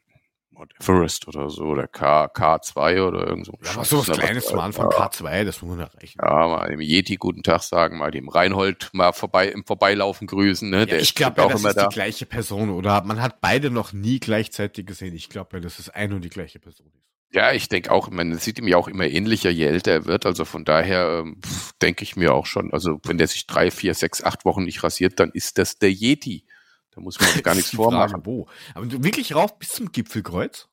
[0.61, 3.55] Mount Everest oder so oder K, K2 oder irgend so.
[3.65, 4.15] Ja, so was ne?
[4.15, 5.07] Kleines zum Anfang, Ja.
[5.07, 6.19] K2, das muss man erreichen.
[6.23, 10.69] Ja, mal dem Yeti guten Tag sagen, mal dem Reinhold mal vorbei im Vorbeilaufen grüßen.
[10.69, 10.81] Ne?
[10.81, 11.89] Ja, Der ich ist glaube ja, das ist da.
[11.89, 15.15] die gleiche Person oder man hat beide noch nie gleichzeitig gesehen.
[15.15, 17.07] Ich glaube ja, dass es ein und die gleiche Person ist.
[17.33, 20.27] Ja, ich denke auch, man sieht ihm ja auch immer ähnlicher, je älter er wird.
[20.27, 21.41] Also von daher ähm,
[21.81, 22.73] denke ich mir auch schon.
[22.73, 25.93] Also wenn der sich drei, vier, sechs, acht Wochen nicht rasiert, dann ist das der
[25.93, 26.45] Yeti.
[26.91, 28.25] Da muss man gar nichts vormachen.
[28.25, 28.49] Wo.
[28.75, 30.69] Aber du wirklich rauf bis zum Gipfelkreuz?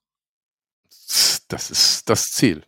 [1.47, 2.65] Das ist das Ziel.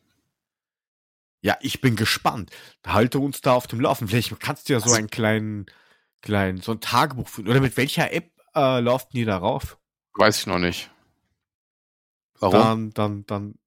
[1.42, 2.52] Ja, ich bin gespannt.
[2.86, 4.08] Halte uns da auf dem Laufen.
[4.08, 5.66] Vielleicht kannst du ja so einen kleinen,
[6.22, 7.48] kleinen, so ein Tagebuch führen.
[7.48, 9.78] Oder mit welcher App äh, laufen die da rauf?
[10.14, 10.92] Weiß ich noch nicht.
[12.40, 12.92] Warum?
[12.94, 13.60] Dann, dann, dann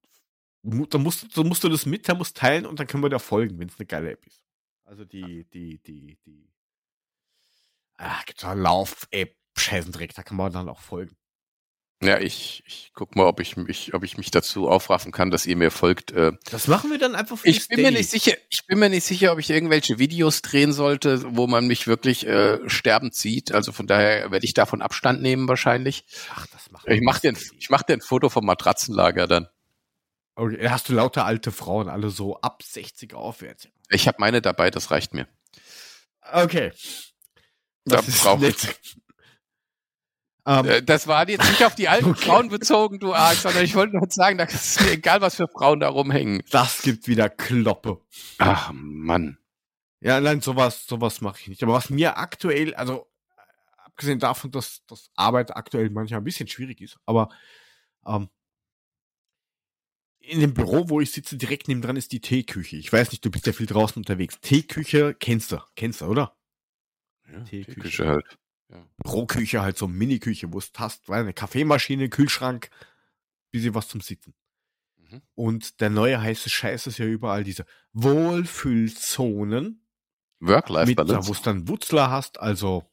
[0.89, 3.19] Dann musst, dann musst du das mit, dann musst teilen und dann können wir da
[3.19, 4.43] folgen, wenn es eine geile App ist.
[4.85, 6.49] Also die, die, die, die.
[7.97, 11.15] Ah, gibt's eine Lauf-App, Scheißendreck, da kann man dann auch folgen.
[12.01, 15.45] Ja, ich, ich guck mal, ob ich mich, ob ich mich dazu aufraffen kann, dass
[15.45, 16.11] ihr mir folgt.
[16.11, 18.89] Äh, Das machen wir dann einfach für ich bin mir nicht sicher, ich bin mir
[18.89, 23.53] nicht sicher, ob ich irgendwelche Videos drehen sollte, wo man mich wirklich äh, sterbend sieht.
[23.53, 26.03] Also von daher werde ich davon Abstand nehmen wahrscheinlich.
[26.33, 29.47] Ach, das machen Ich wir mach dir, ich mach dir ein Foto vom Matratzenlager dann.
[30.35, 33.69] Okay, da hast du lauter alte Frauen, alle so ab 60 aufwärts.
[33.89, 35.25] Ich habe meine dabei, das reicht mir.
[36.33, 36.73] Okay.
[37.85, 38.77] Da Das ist brauch- nett.
[40.45, 42.25] Ähm, Äh, Das war jetzt nicht auf die alten Okay.
[42.25, 45.47] Frauen bezogen, du Arsch, sondern ich wollte nur sagen, da ist mir egal, was für
[45.47, 46.43] Frauen da rumhängen.
[46.51, 48.01] das gibt wieder Kloppe.
[48.39, 49.37] Ach Mann.
[50.01, 51.63] Ja, nein, sowas, sowas mache ich nicht.
[51.63, 53.09] Aber was mir aktuell, also
[53.77, 57.29] abgesehen davon, dass das Arbeit aktuell manchmal ein bisschen schwierig ist, aber
[58.05, 58.27] ähm,
[60.19, 62.77] in dem Büro, wo ich sitze, direkt nebendran ist die Teeküche.
[62.77, 64.39] Ich weiß nicht, du bist ja viel draußen unterwegs.
[64.41, 66.35] Teeküche kennst du, kennst du, oder?
[67.31, 67.73] Ja, Teeküche.
[67.75, 68.37] Teeküche halt.
[68.97, 72.69] Büroküche, halt so Mini-Küche, wo es hast, weil eine Kaffeemaschine, Kühlschrank,
[73.51, 74.33] bisschen was zum Sitzen.
[74.97, 75.21] Mhm.
[75.35, 79.85] Und der neue heiße Scheiß ist ja überall diese Wohlfühlzonen,
[80.39, 81.27] Work-Life mit, Balance.
[81.27, 82.89] wo es dann Wutzler hast, also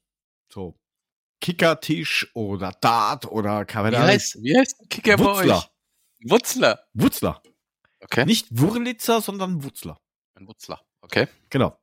[0.48, 0.78] so
[1.40, 5.58] Kickertisch oder Dart oder Wie keine heißt, wie heißt Kicker bei Wutzler.
[5.58, 5.70] euch?
[6.30, 6.86] Wutzler.
[6.92, 7.42] Wutzler.
[8.00, 8.26] Okay.
[8.26, 9.98] Nicht Wurlitzer, sondern Wutzler.
[10.34, 10.80] Ein Wutzler.
[11.00, 11.28] Okay.
[11.48, 11.78] Genau.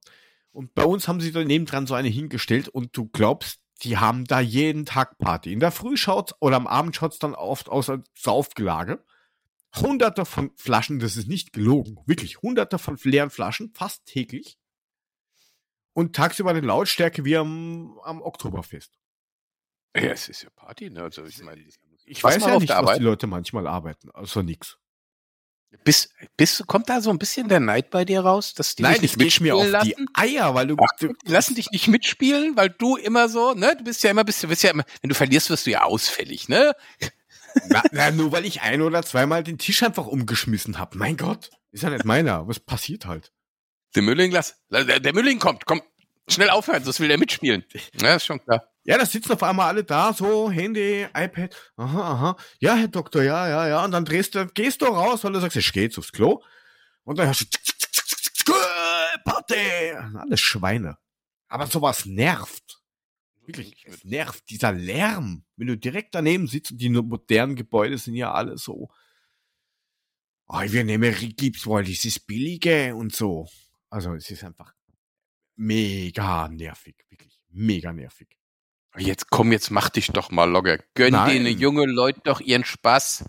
[0.52, 4.26] Und bei uns haben sie da nebendran so eine hingestellt und du glaubst, die haben
[4.26, 5.54] da jeden Tag Party.
[5.54, 9.04] In der Früh schaut's oder am Abend schaut's dann oft aus als Saufgelage.
[9.76, 11.98] Hunderte von Flaschen, das ist nicht gelogen.
[12.06, 14.58] Wirklich, hunderte von leeren Flaschen, fast täglich.
[15.94, 18.98] Und tagsüber eine Lautstärke wie am, am Oktoberfest.
[19.96, 21.04] Ja, es ist ja Party, ne?
[21.04, 21.64] Also ich meine,
[22.06, 24.12] Ich weiß ja nicht, was die Leute manchmal arbeiten.
[24.12, 24.78] Also nix.
[25.84, 29.02] Bist, bist, kommt da so ein bisschen der Neid bei dir raus, dass die Nein,
[29.02, 30.08] nicht geht mir auf mitspielen die lassen?
[30.14, 33.76] Eier, weil du, Ach, du die lassen dich nicht mitspielen, weil du immer so, ne?
[33.78, 35.84] Du bist ja immer, bist, du bist ja immer, wenn du verlierst, wirst du ja
[35.84, 36.74] ausfällig, ne?
[37.70, 40.98] Na, na, nur weil ich ein oder zweimal den Tisch einfach umgeschmissen habe.
[40.98, 42.48] Mein Gott, ist ja nicht meiner.
[42.48, 43.32] Was passiert halt?
[43.96, 45.82] Der Mülling lass, der, der Mülling kommt, komm,
[46.30, 47.64] schnell aufhören, sonst will der mitspielen.
[48.02, 48.68] Ja, ist schon klar.
[48.88, 51.54] Ja, da sitzen auf einmal alle da, so Handy, iPad.
[51.76, 52.38] Aha, aha.
[52.60, 53.84] Ja, Herr Doktor, ja, ja, ja.
[53.84, 56.42] Und dann drehst du, gehst du raus, weil du sagst, ich geh jetzt aufs Klo.
[57.04, 58.54] Und dann hörst du
[59.26, 59.92] Party.
[60.16, 60.98] Alles Schweine.
[61.50, 62.82] Aber sowas nervt.
[63.46, 64.50] Wirklich, es nervt.
[64.50, 65.44] Dieser Lärm.
[65.58, 68.90] Wenn du direkt daneben sitzt und die modernen Gebäude sind ja alle so.
[70.48, 73.50] Oh, wir nehmen Rigips, weil das ist billige und so.
[73.90, 74.74] Also es ist einfach
[75.58, 76.96] mega nervig.
[77.10, 78.30] Wirklich, mega nervig.
[78.98, 80.80] Jetzt komm, jetzt mach dich doch mal locker.
[80.96, 81.44] Gönn Nein.
[81.44, 83.26] denen junge Leute doch ihren Spaß.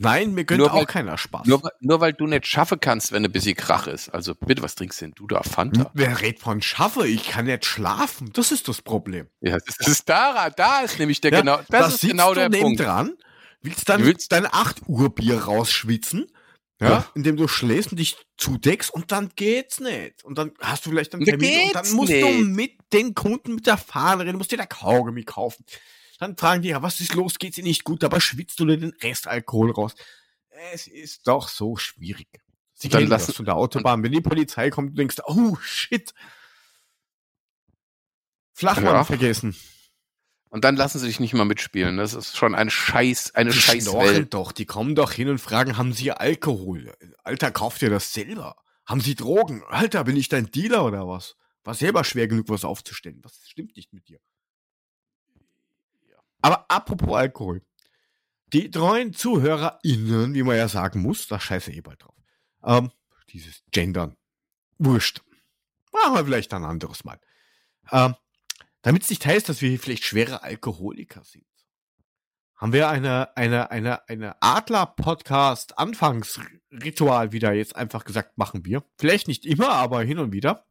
[0.00, 1.46] Nein, mir gönnt Nur auch weil- keiner Spaß.
[1.46, 4.08] Nur, weil- nur weil du nicht schaffen kannst, wenn ein bisschen Krach ist.
[4.10, 5.42] Also bitte, was trinkst denn du da?
[5.42, 5.90] Fanta?
[5.92, 7.06] Wer redet von schaffe?
[7.08, 8.30] Ich kann nicht schlafen.
[8.32, 9.26] Das ist das Problem.
[9.40, 12.40] Ja, das ist da, da ist nämlich der Ja, genau, da das ist genau du
[12.40, 12.78] der Punkt.
[12.78, 13.14] nebendran,
[13.60, 16.26] willst dann Du willst- dein 8 Uhr Bier rausschwitzen,
[16.80, 17.10] ja, Ja.
[17.14, 20.22] indem du schläfst und dich zudeckst und dann geht's nicht.
[20.24, 22.44] Und dann hast du vielleicht einen Termin und dann geht's musst du nicht.
[22.46, 25.64] mit den Kunden mit der Fahne reden, musst dir da Kaugummi kaufen.
[26.20, 27.38] Dann fragen die, ja, was ist los?
[27.38, 28.02] Geht's dir nicht gut?
[28.02, 29.94] Dabei schwitzt du dir den Restalkohol raus.
[30.72, 32.26] Es ist doch so schwierig.
[32.74, 34.02] Sie Dann lassen- von der Autobahn.
[34.02, 36.12] Wenn die Polizei kommt, du denkst, oh shit.
[38.54, 39.04] Flachmann Ja.
[39.04, 39.54] vergessen.
[40.50, 41.98] Und dann lassen sie dich nicht mal mitspielen.
[41.98, 44.32] Das ist schon ein Scheiß, eine Die Scheißwelt.
[44.32, 46.94] doch, die kommen doch hin und fragen, haben Sie Alkohol?
[47.22, 48.56] Alter, kauft ihr das selber?
[48.86, 49.62] Haben Sie Drogen?
[49.68, 51.36] Alter, bin ich dein Dealer oder was?
[51.64, 53.20] War selber schwer genug, was aufzustellen.
[53.22, 54.20] Was stimmt nicht mit dir?
[56.40, 57.62] Aber apropos Alkohol.
[58.52, 62.14] Die treuen ZuhörerInnen, wie man ja sagen muss, da scheiße eh bald drauf.
[62.64, 62.90] Ähm,
[63.30, 64.16] dieses Gendern.
[64.78, 65.22] Wurscht.
[65.92, 67.20] Machen wir vielleicht ein anderes Mal.
[67.90, 68.14] Ähm,
[68.82, 71.44] damit es nicht heißt, dass wir hier vielleicht schwere Alkoholiker sind
[72.58, 78.82] haben wir eine, eine, eine, eine Adler-Podcast-Anfangsritual wieder jetzt einfach gesagt, machen wir.
[78.98, 80.66] Vielleicht nicht immer, aber hin und wieder.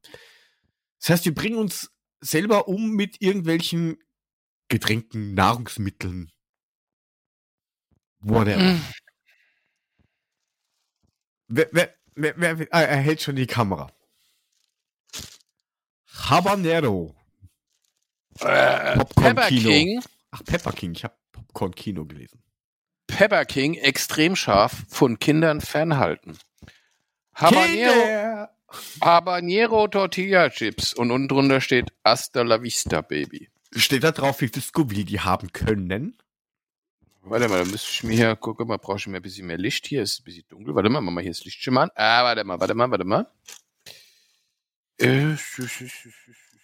[1.00, 1.90] Das heißt, wir bringen uns
[2.20, 4.04] selber um mit irgendwelchen
[4.68, 6.30] Getränken, Nahrungsmitteln.
[8.20, 8.82] Whatever.
[11.48, 13.90] Wer, wer, wer, wer, wer, ah, er hält schon die Kamera.
[16.08, 17.17] Habanero.
[18.42, 19.70] Äh, Pepper Kino.
[19.70, 20.94] King, Ach, Pepper King.
[20.94, 22.42] Ich habe Popcorn Kino gelesen.
[23.08, 26.38] Pepper King, extrem scharf, von Kindern fernhalten.
[27.34, 28.50] Habanero, Kinder!
[29.02, 33.50] Habanero Tortilla Chips und unten drunter steht Hasta la Vista, Baby.
[33.76, 36.18] Steht da drauf, wie viel Scoville die haben können?
[37.22, 39.58] Warte mal, da müsste ich mir hier, guck mal, brauche ich mir ein bisschen mehr
[39.58, 40.76] Licht hier, ist ein bisschen dunkel.
[40.76, 41.92] Warte mal, mach mal hier das Licht schon mal an.
[41.96, 43.28] Ah, warte mal, warte mal, warte mal.
[44.98, 45.36] Äh,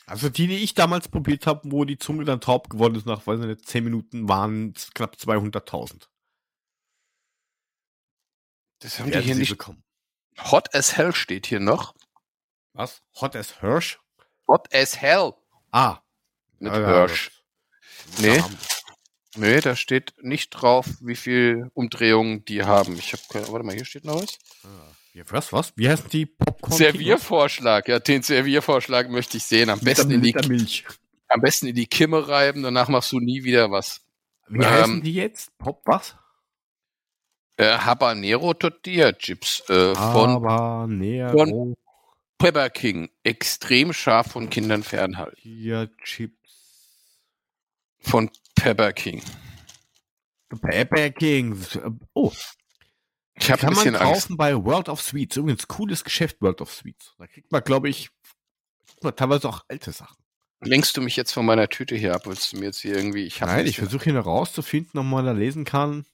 [0.05, 3.25] Also die, die ich damals probiert habe, wo die Zunge dann taub geworden ist nach,
[3.25, 6.07] weiß ich nicht, 10 Minuten, waren knapp 200.000.
[8.79, 9.49] Das haben die Werden hier nicht.
[9.49, 9.83] bekommen.
[10.51, 11.95] Hot as hell steht hier noch.
[12.73, 13.01] Was?
[13.21, 13.99] Hot as Hirsch?
[14.47, 15.33] Hot as hell.
[15.71, 15.99] Ah.
[16.59, 17.31] Mit Ja, ja, Hirsch.
[18.07, 18.37] das- Nee.
[18.37, 18.49] Ja,
[19.35, 22.95] Nee, da steht nicht drauf, wie viel Umdrehungen die haben.
[22.99, 23.47] Ich habe keine.
[23.51, 24.37] Warte mal, hier steht noch was.
[24.63, 24.69] Ja,
[25.29, 25.73] was, was?
[25.75, 26.73] Wie heißen die Popcorn?
[26.77, 27.87] Serviervorschlag.
[27.87, 29.69] Ja, den Serviervorschlag möchte ich sehen.
[29.69, 30.85] Am besten, in die, Milch.
[31.27, 34.01] am besten in die Kimme reiben, danach machst du nie wieder was.
[34.47, 35.57] Wie Ähm, heißen die jetzt?
[35.57, 36.15] Pop was?
[37.57, 41.75] Äh, Habanero Tortilla Chips äh, von von-
[42.39, 43.09] Pepper King.
[43.23, 45.37] Extrem scharf von Kindern fernhalten.
[45.39, 46.33] hier Chips.
[47.99, 49.21] Von Pepper King.
[50.61, 51.79] Pepper Kings.
[52.13, 52.31] Oh,
[53.35, 54.13] Ich habe ein kann man bisschen Angst.
[54.23, 55.37] kaufen bei World of Sweets.
[55.37, 57.13] Übrigens, cooles Geschäft, World of Sweets.
[57.17, 58.09] Da kriegt man, glaube ich,
[59.01, 60.17] man teilweise auch alte Sachen.
[60.61, 62.21] Lenkst du mich jetzt von meiner Tüte hier ab?
[62.25, 63.23] Willst du mir jetzt hier irgendwie.
[63.25, 66.05] Ich habe Nein, ein, ich bisschen- versuche hier noch rauszufinden, ob man da lesen kann.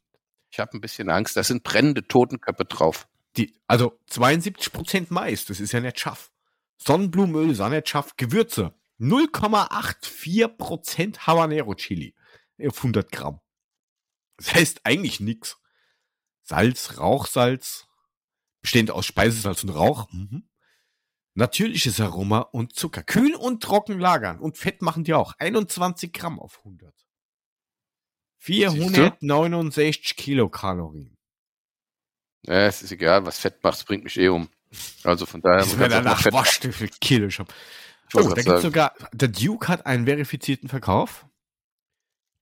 [0.50, 1.38] ich hab ein bisschen Angst.
[1.38, 3.08] Da sind brennende Totenköpfe drauf.
[3.38, 6.32] Die, also 72% Mais, das ist ja nicht scharf.
[6.78, 8.16] Sonnenblumenöl ist auch nicht scharf.
[8.18, 12.16] Gewürze, 0,84% Habanero Chili
[12.66, 13.40] auf 100 Gramm.
[14.38, 15.58] Das heißt eigentlich nix.
[16.50, 17.88] Salz, Rauchsalz,
[18.62, 20.12] bestehend aus Speisesalz und Rauch.
[20.12, 20.50] Mhm.
[21.36, 23.04] Natürliches Aroma und Zucker.
[23.04, 24.40] Kühl und trocken lagern.
[24.40, 25.34] Und Fett machen die auch.
[25.38, 26.92] 21 Gramm auf 100.
[28.40, 31.16] 469 Kilokalorien.
[32.48, 34.50] Ja, es ist egal, was Fett macht, es bringt mich eh um.
[35.04, 35.64] Also von daher.
[35.64, 37.54] Auch mal danach wie viel Kilo ich hab.
[38.08, 38.62] Ich wollte Oh, da sagen.
[38.62, 41.28] sogar, der Duke hat einen verifizierten Verkauf.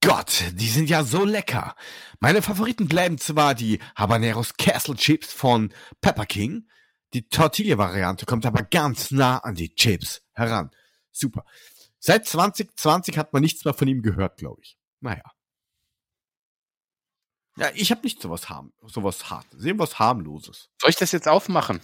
[0.07, 1.75] Gott, die sind ja so lecker.
[2.21, 6.69] Meine Favoriten bleiben zwar die Habaneros Castle Chips von Pepper King.
[7.13, 10.71] Die Tortilla-Variante kommt aber ganz nah an die Chips heran.
[11.11, 11.43] Super.
[11.99, 14.77] Seit 2020 hat man nichts mehr von ihm gehört, glaube ich.
[15.01, 15.23] Naja.
[17.57, 19.59] Ja, ich habe nicht sowas, harm, sowas hartes.
[19.59, 20.69] Sehen was harmloses.
[20.79, 21.81] Soll ich das jetzt aufmachen?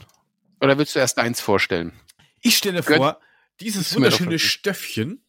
[0.61, 1.91] Oder willst du erst eins vorstellen?
[2.39, 3.19] Ich stelle Gönn- vor,
[3.59, 4.39] dieses wunderschöne.
[4.39, 5.25] Stöffchen.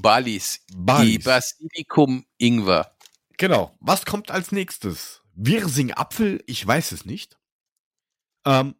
[0.00, 0.64] Balis.
[0.70, 1.24] Die Balis.
[1.24, 2.96] Basilikum Ingwer.
[3.36, 3.76] Genau.
[3.80, 5.22] Was kommt als nächstes?
[5.34, 6.42] Wirsing Apfel?
[6.46, 7.38] Ich weiß es nicht.
[8.44, 8.74] Ähm,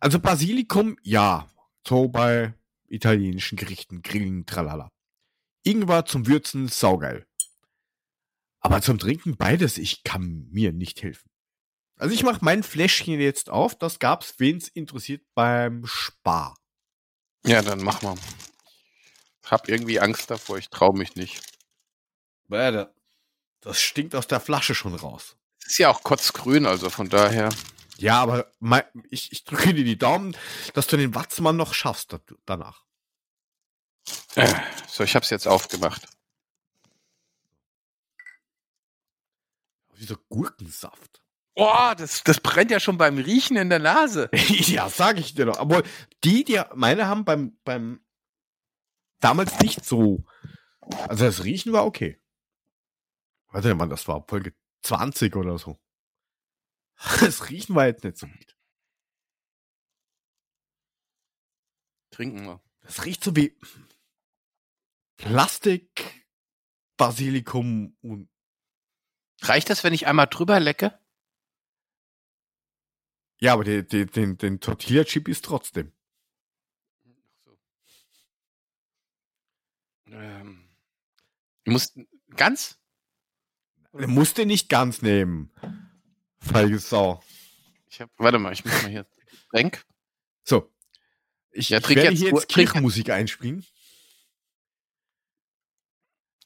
[0.00, 1.48] also Basilikum, ja.
[1.86, 2.54] So bei
[2.88, 4.90] italienischen Gerichten, Grillen, tralala.
[5.64, 7.26] Ingwer zum Würzen, saugeil.
[8.60, 11.30] Aber zum Trinken beides, ich kann mir nicht helfen.
[11.96, 13.76] Also ich mache mein Fläschchen jetzt auf.
[13.76, 16.56] Das gab's, wen's interessiert, beim Spar.
[17.44, 18.16] Ja, dann mach mal.
[19.44, 21.42] Ich hab irgendwie Angst davor, ich traue mich nicht.
[23.60, 25.36] Das stinkt aus der Flasche schon raus.
[25.64, 27.48] Ist ja auch kotzgrün, also von daher.
[27.96, 30.36] Ja, aber mei- ich, ich drücke dir die Daumen,
[30.74, 32.16] dass du den Watzmann noch schaffst
[32.46, 32.84] danach.
[34.34, 34.52] Äh,
[34.88, 36.06] So, ich hab's jetzt aufgemacht.
[39.94, 41.22] Wie so Gurkensaft.
[41.54, 44.30] Boah, das, das brennt ja schon beim Riechen in der Nase.
[44.48, 45.58] ja, sag ich dir doch.
[45.58, 45.82] Aber
[46.24, 48.00] die, die meine haben beim, beim
[49.22, 50.24] damals nicht so.
[51.08, 52.20] Also das Riechen war okay.
[53.48, 55.78] Warte mal, das war Folge 20 oder so.
[57.20, 58.56] Das Riechen war jetzt nicht so gut.
[62.10, 62.62] Trinken wir.
[62.82, 63.58] Das riecht so wie
[65.16, 66.26] Plastik,
[66.96, 68.28] Basilikum und
[69.42, 70.98] Reicht das, wenn ich einmal drüber lecke?
[73.40, 75.92] ja, aber den, den, den, den Tortilla-Chip ist trotzdem.
[81.64, 81.98] Du musst
[82.36, 82.78] ganz?
[83.92, 85.52] Du musst den nicht ganz nehmen.
[86.40, 87.22] Feige Sau.
[87.90, 89.06] Ich hab, warte mal, ich muss mal hier.
[89.50, 89.84] Getränk.
[90.44, 90.72] So.
[91.50, 93.64] Ich, Ja, ich werde jetzt hier jetzt Kirchenmusik einspielen.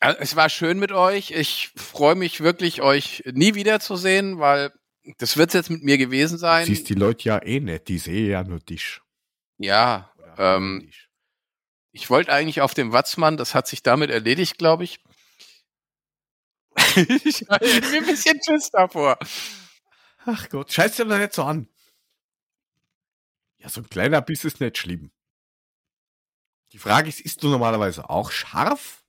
[0.00, 1.30] Also, es war schön mit euch.
[1.30, 4.72] Ich freue mich wirklich, euch nie wiederzusehen, weil
[5.18, 6.66] das wird jetzt mit mir gewesen Du sein.
[6.66, 9.00] siehst die Leute ja eh nicht, die sehen ja nur dich.
[9.58, 11.05] Ja, Oder Ähm, dich.
[11.96, 15.02] Ich wollte eigentlich auf dem Watzmann, das hat sich damit erledigt, glaube ich.
[17.24, 19.18] ich war irgendwie ein bisschen Schiss davor.
[20.26, 21.70] Ach Gott, scheiß dir doch nicht so an.
[23.56, 25.10] Ja, so ein kleiner Biss ist nicht schlimm.
[26.72, 29.02] Die Frage ist, isst du normalerweise auch scharf?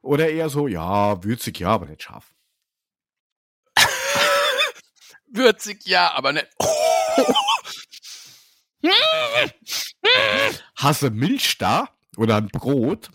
[0.00, 2.32] Oder eher so, ja, würzig, ja, aber nicht scharf.
[5.26, 6.46] Würzig, ja, aber nicht.
[10.76, 13.10] Hast du Milch da oder ein Brot?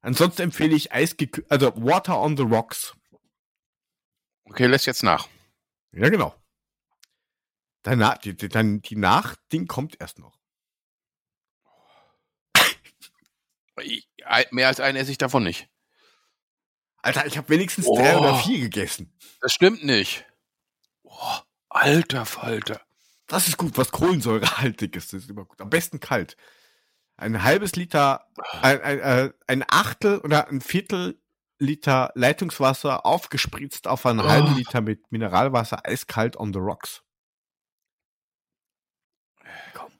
[0.00, 2.94] Ansonsten empfehle ich Eisgekühl, also Water on the Rocks.
[4.44, 5.28] Okay, lässt jetzt nach.
[5.92, 6.34] Ja, genau.
[7.82, 10.38] Danach, die, die, dann die Nachding kommt erst noch.
[14.50, 15.68] Mehr als einen esse ich davon nicht.
[17.02, 17.96] Alter, ich habe wenigstens Oh.
[17.96, 19.16] drei oder vier gegessen.
[19.40, 20.24] Das stimmt nicht.
[21.04, 21.36] Oh,
[21.68, 22.80] alter Falter.
[23.28, 25.08] Das ist gut, was kohlensäurehaltiges.
[25.08, 25.60] Das ist immer gut.
[25.60, 26.36] Am besten kalt.
[27.18, 28.28] Ein halbes Liter,
[28.62, 31.20] ein, ein, äh, ein Achtel oder ein Viertel
[31.58, 34.28] Liter Leitungswasser aufgespritzt auf einen Oh.
[34.28, 37.02] halben Liter mit Mineralwasser eiskalt on the rocks.
[39.74, 39.90] Komm.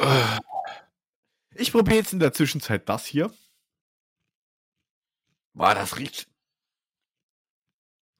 [0.00, 0.38] Äh,
[1.56, 3.34] Ich probiere jetzt in der Zwischenzeit das hier.
[5.54, 6.28] Boah, das riecht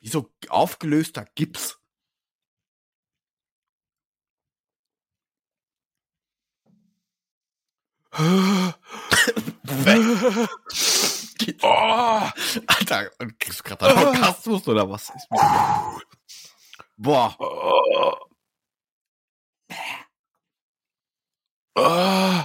[0.01, 1.79] wie so aufgelöster Gips.
[8.21, 8.73] Oh,
[12.67, 15.13] Alter, und kriegst du gerade einen Orgasmus oder was?
[16.97, 18.17] Boah, oh.
[21.77, 22.45] Oh.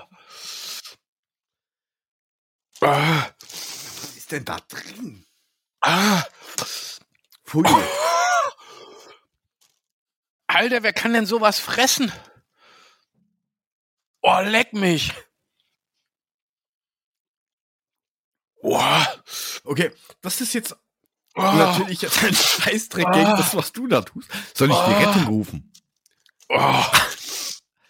[2.81, 5.25] Ah, was ist denn da drin?
[5.81, 6.23] ah.
[7.45, 7.63] Pfui.
[10.47, 12.11] Alter, wer kann denn sowas fressen?
[14.21, 15.11] Oh, leck mich.
[18.63, 18.81] Oh,
[19.65, 19.91] Okay,
[20.21, 20.75] das ist jetzt
[21.35, 21.41] oh.
[21.41, 23.37] natürlich jetzt ein Scheißdreck gegen Ah.
[23.37, 24.29] das, was du da tust.
[24.55, 24.97] Soll ich die Ah.
[24.99, 25.71] Rettung rufen?
[26.49, 26.83] Oh.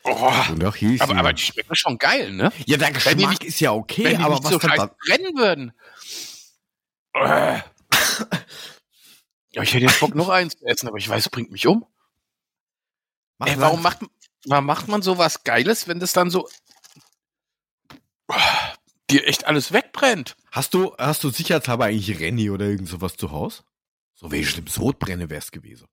[0.06, 0.74] Oh.
[0.74, 2.52] Hier ist Aber, aber die schmecken schon geil, ne?
[2.66, 4.92] ja, der die Geschmack nicht- ist ja okay, Wenn die aber nicht was so dann
[5.06, 5.74] brennen würden.
[9.52, 11.68] Ja, ich hätte jetzt Bock, noch eins zu essen, aber ich weiß, es bringt mich
[11.68, 11.86] um.
[13.38, 14.00] Mach Ey, warum macht,
[14.46, 16.50] warum macht man sowas Geiles, wenn das dann so
[19.14, 20.36] dir echt alles wegbrennt?
[20.52, 23.64] Hast du, hast du sicherheitshalber eigentlich Renny oder irgend sowas zu Hause?
[24.16, 25.88] So wie schlimm Sodbrenne wär's gewesen.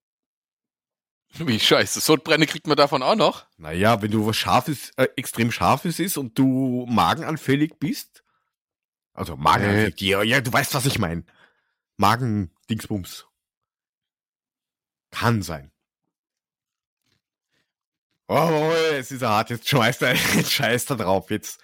[1.34, 3.46] Wie scheiße, Sodbrenne kriegt man davon auch noch?
[3.56, 8.24] Naja, wenn du was Scharfes, äh, extrem Scharfes ist und du magenanfällig bist.
[9.12, 11.24] Also magenanfällig, ja, ja, du weißt, was ich meine.
[11.98, 13.26] Magen-Dingsbums.
[15.12, 15.70] Kann sein.
[18.26, 21.60] Oh, es ist hart, jetzt schmeißt er den Scheiß da drauf, jetzt.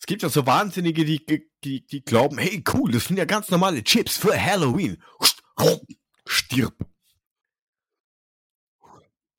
[0.00, 1.24] Es gibt ja so Wahnsinnige, die,
[1.62, 5.02] die, die glauben, hey, cool, das sind ja ganz normale Chips für Halloween.
[6.26, 6.74] Stirb.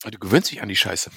[0.04, 1.10] Du gewöhnst dich an die Scheiße.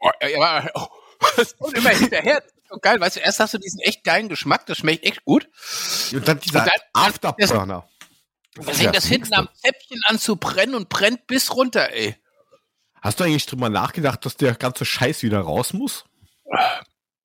[0.00, 0.88] Oh, ja, aber, oh,
[1.36, 2.40] das kommt immer hinterher.
[2.40, 5.04] Das ist so geil, weißt du, erst hast du diesen echt geilen Geschmack, das schmeckt
[5.04, 5.48] echt gut.
[6.12, 7.88] Und dann dieser Und dann- Afterburner.
[8.54, 12.16] Dann ist fängt das hinten am Zäpfchen an zu brennen und brennt bis runter, ey.
[13.02, 16.04] Hast du eigentlich drüber nachgedacht, dass der ganze Scheiß wieder raus muss?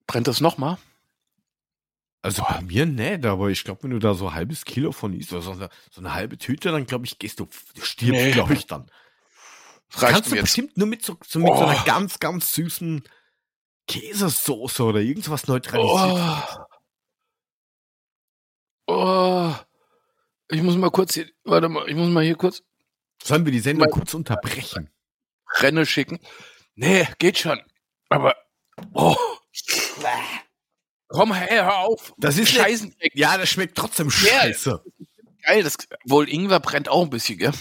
[0.08, 0.78] Brennt das nochmal?
[2.24, 5.14] Also bei mir nicht, aber ich glaube, wenn du da so ein halbes Kilo von
[5.14, 8.22] isst, oder so eine, so eine halbe Tüte, dann glaube ich, gehst du, du stirbst,
[8.22, 8.32] Nee.
[8.32, 8.90] glaube ich, dann.
[9.92, 10.44] Das reicht Kannst du jetzt.
[10.44, 11.86] bestimmt nur mit so, so, mit so einer Oh.
[11.86, 13.04] ganz, ganz süßen
[13.88, 16.60] Käsesoße oder irgendwas neutralisiert.
[18.88, 18.94] Oh.
[18.94, 19.56] oh.
[20.50, 22.62] Ich muss mal kurz hier, warte mal, ich muss mal hier kurz
[23.24, 24.90] Sollen wir die Sendung Mein- kurz unterbrechen?
[25.60, 26.20] Renne schicken.
[26.76, 27.62] Nee, geht schon.
[28.10, 28.36] Aber,
[28.94, 29.16] oh.
[31.12, 32.14] Komm, hey, hör auf.
[32.18, 32.96] Das ist Scheißen.
[33.14, 34.42] Ja, das schmeckt trotzdem Ja.
[34.42, 34.84] scheiße.
[35.44, 37.52] Geil, das, wohl Ingwer brennt auch ein bisschen, gell?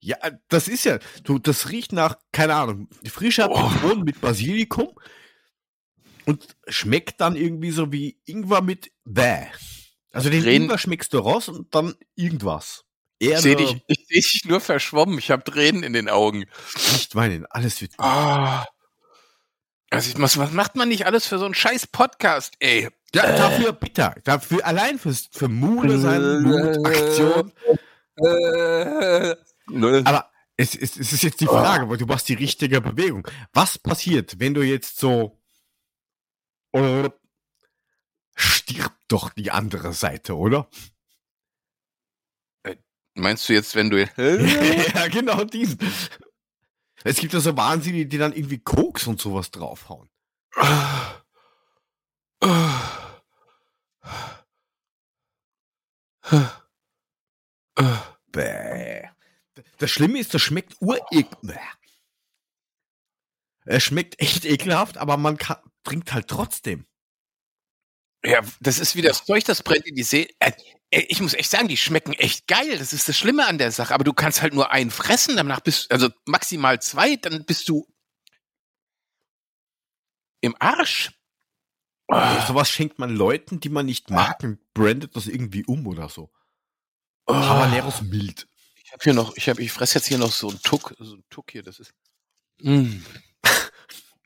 [0.00, 0.16] Ja,
[0.48, 3.94] das ist ja, du, das riecht nach, keine Ahnung, frischer Oh.
[3.96, 4.88] Mit Basilikum
[6.26, 9.46] und schmeckt dann irgendwie so wie Ingwer mit Bäh.
[10.12, 12.84] Also den Reden- Ingwer schmeckst du raus und dann irgendwas.
[13.18, 15.18] Ich Erde, sehe dich, ich seh dich nur verschwommen.
[15.18, 16.46] Ich habe Tränen in den Augen.
[16.92, 18.06] nicht weinen, alles wird gut.
[18.06, 18.66] Ah.
[19.90, 22.88] Also was, was macht man nicht alles für so einen scheiß Podcast, ey?
[23.12, 24.14] Ja, dafür bitter.
[24.22, 27.52] Dafür allein fürs, für Mode sein, Mut, Aktion.
[30.04, 33.26] Aber es, es, es ist jetzt die Frage, weil du machst die richtige Bewegung.
[33.52, 35.40] Was passiert, wenn du jetzt so
[36.72, 37.10] äh,
[38.36, 40.68] stirbt doch die andere Seite, oder?
[43.14, 44.00] Meinst du jetzt, wenn du...
[44.16, 45.78] ja, genau diesen.
[47.04, 50.08] Es gibt ja so Wahnsinnige, die dann irgendwie Koks und sowas draufhauen.
[58.32, 59.08] Bäh.
[59.78, 61.26] Das Schlimme ist, das schmeckt urekel.
[61.42, 61.56] Bäh.
[63.64, 66.86] Es schmeckt echt ekelhaft, aber man kann, trinkt halt trotzdem.
[68.24, 70.28] Ja, das ist wie das Zeug, das brennt in die See.
[70.40, 70.52] Äh,
[70.90, 72.76] ich muss echt sagen, die schmecken echt geil.
[72.78, 73.94] Das ist das Schlimme an der Sache.
[73.94, 77.86] Aber du kannst halt nur einen fressen, danach bist also maximal zwei, dann bist du
[80.42, 81.12] im Arsch.
[82.08, 86.08] Ah, Sowas schenkt man Leuten, die man nicht mag und brandet das irgendwie um oder
[86.08, 86.30] so.
[87.26, 87.48] ah.
[87.48, 88.48] Habaneros mild.
[88.84, 91.12] Ich habe hier noch, ich habe, ich fresse jetzt hier noch so einen Tuck, so
[91.12, 91.92] einen Tuck hier, das ist.
[92.60, 92.96] Mm.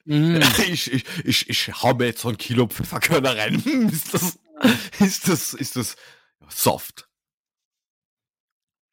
[0.04, 0.40] Mm.
[0.68, 3.54] Ich, ich, ich, ich hau mir jetzt so ein Kilo Pfefferkörner rein.
[3.90, 4.38] Ist das,
[5.00, 5.96] ist das, ist das
[6.48, 7.08] soft?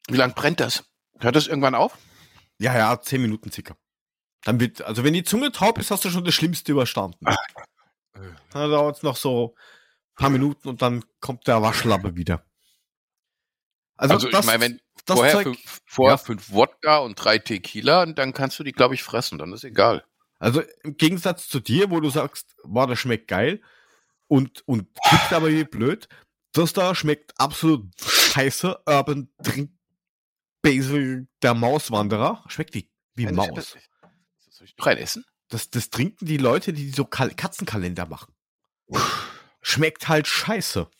[0.08, 0.84] Wie lang brennt das?
[1.20, 1.96] Hört das irgendwann auf?
[2.58, 3.76] Ja, ja, zehn Minuten circa.
[4.44, 7.24] Dann wird, also wenn die Zunge taub ist, hast du schon das Schlimmste überstanden.
[8.14, 12.44] Dann dauert es noch so ein paar Minuten und dann kommt der Waschlappe wieder.
[13.96, 16.18] Also, Also, das, ich meine, wenn das vorher, Zeug, fünf, vorher Ja.
[16.18, 19.62] fünf Wodka und drei Tequila, und dann kannst du die, glaube ich, fressen, dann ist
[19.64, 20.04] egal.
[20.42, 23.62] Also im Gegensatz zu dir, wo du sagst, boah, das schmeckt geil
[24.26, 26.08] und, und kippt aber wie blöd,
[26.50, 28.82] das da schmeckt absolut scheiße.
[28.84, 29.70] Urban Drink
[30.60, 33.76] Basil, der Mauswanderer, schmeckt wie, wie Also, Maus.
[34.50, 35.24] Soll ich noch ein essen?
[35.48, 38.34] Das, das trinken die Leute, die so Kal Katzenkalender machen.
[39.60, 40.90] Schmeckt halt scheiße.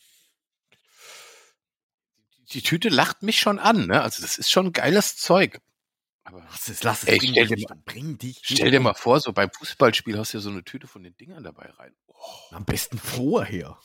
[2.53, 4.01] Die Tüte lacht mich schon an, ne?
[4.01, 5.59] Also, das ist schon geiles Zeug.
[6.25, 8.93] Aber Lass es, lass es, Ey, bring stell dich um, bring dich stell dir mal
[8.93, 11.93] vor, so beim Fußballspiel hast du ja so eine Tüte von den Dingern dabei rein.
[12.07, 12.15] Oh,
[12.51, 13.77] Am besten vorher.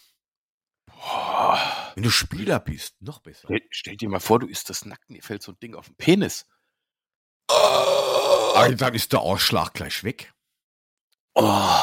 [0.87, 1.93] boah.
[1.95, 3.49] Wenn du Spieler bist, noch besser.
[3.49, 5.87] Stell, stell dir mal vor, du isst das nackt, dir fällt so ein Ding auf
[5.87, 6.47] den Penis.
[7.51, 10.33] Ah, dann ist der Ausschlag gleich weg.
[11.35, 11.83] Oh.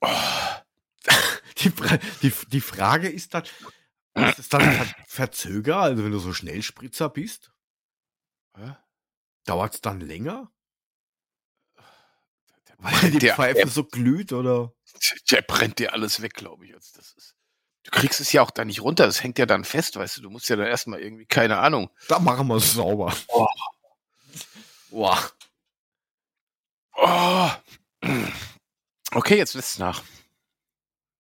[0.00, 0.08] Oh.
[1.58, 1.70] Die,
[2.22, 3.44] die, die Frage ist dann,
[4.14, 7.52] ist es dann ver verzöger, also wenn du so Schnellspritzer bist,
[8.56, 8.76] Hä?
[9.44, 10.50] Dauert es dann länger?
[12.68, 14.72] Der Weil die dir, Pfeife der, so glüht oder?
[15.30, 16.72] der brennt dir alles weg, glaube ich.
[16.72, 16.98] jetzt.
[16.98, 17.34] das ist,
[17.84, 20.22] du kriegst es ja auch da nicht runter, das hängt ja dann fest, weißt du.
[20.22, 21.90] Du musst ja dann erstmal irgendwie, keine Ahnung.
[22.08, 23.14] Da machen wir es sauber.
[23.28, 23.46] Oh.
[24.90, 25.30] Boah.
[26.96, 27.50] Oh.
[29.12, 30.02] Okay, jetzt lässt es nach.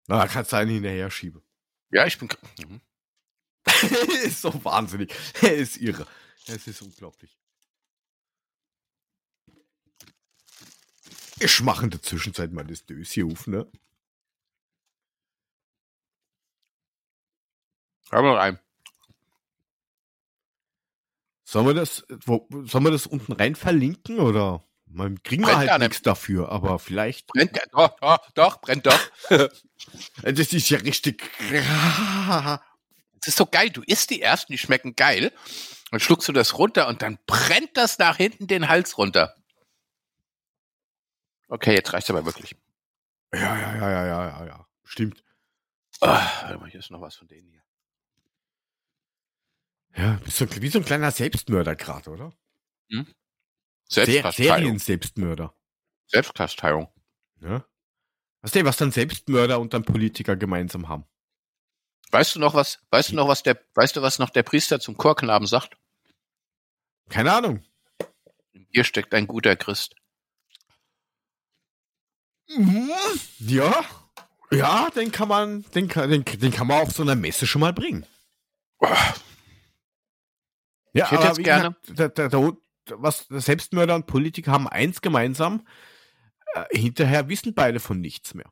[0.08, 1.42] Na, da kannst du einen hinterher schieben.
[1.92, 2.30] Ja, ich bin.
[2.60, 2.82] Mhm.
[4.24, 5.14] ist so wahnsinnig.
[5.42, 6.08] Er ist irre.
[6.48, 7.38] Es ist unglaublich.
[11.44, 13.66] Ich mache in der Zwischenzeit mal das Döschen auf, ne?
[18.12, 18.60] Hör mal rein.
[21.44, 24.64] Sollen wir das, wo, sollen wir das unten rein verlinken oder?
[24.86, 27.28] Man kriegen wir halt nichts dafür, aber vielleicht.
[27.28, 27.66] Brennt der?
[27.72, 29.00] Doch, doch, doch, brennt doch.
[30.22, 31.24] Das ist ja richtig.
[31.50, 32.60] Das
[33.26, 33.72] ist so geil.
[33.72, 35.32] Du isst die ersten, die schmecken geil.
[35.90, 39.36] Dann schluckst du das runter und dann brennt das nach hinten den Hals runter.
[41.52, 42.56] Okay, jetzt reicht's aber wirklich.
[43.34, 44.68] Ja, ja, ja, ja, ja, ja, ja.
[44.86, 45.22] Stimmt.
[46.00, 47.62] Ah, warte mal, hier ist noch was von denen hier.
[49.98, 52.34] Ja, so, wie so ein kleiner Selbstmörder gerade, oder?
[52.90, 54.34] Ser Selbstkasteiung.
[54.34, 55.54] Serien-Selbstmörder.
[56.08, 56.88] Selbstkasteiung.
[57.42, 57.66] Ja.
[58.42, 61.06] Weißt du, was dann Selbstmörder und dann Politiker gemeinsam haben?
[62.12, 64.80] Weißt du noch was, weißt du noch was der, weißt du was noch der Priester
[64.80, 65.76] zum Chorknaben sagt?
[67.10, 67.62] Keine Ahnung.
[68.54, 69.96] In dir steckt ein guter Christ.
[73.40, 73.84] Ja.
[74.52, 77.62] Ja, den kann man, den kann, den, den kann man auf so einer Messe schon
[77.62, 78.06] mal bringen.
[80.94, 82.58] Ja, Ich hätte jetzt gerne- gesagt, der, der, der,
[83.02, 85.66] was Selbstmörder und Politiker haben eins gemeinsam.
[86.54, 88.52] Äh, hinterher wissen beide von nichts mehr.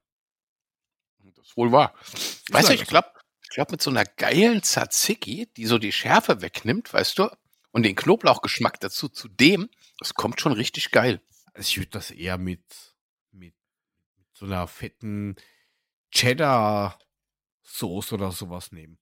[1.36, 1.94] Das ist wohl wahr.
[2.14, 3.10] Ist Weißt du, ich glaube,
[3.44, 7.30] ich glaub, mit so einer geilen Tzatziki, die so die Schärfe wegnimmt, weißt du,
[7.72, 11.22] und den Knoblauchgeschmack dazu, zu dem, das kommt schon richtig geil.
[11.56, 11.60] so.
[11.60, 12.64] Ich würde das eher mit
[14.40, 15.36] so einer fetten
[16.12, 18.98] Cheddar-Soße oder sowas nehmen.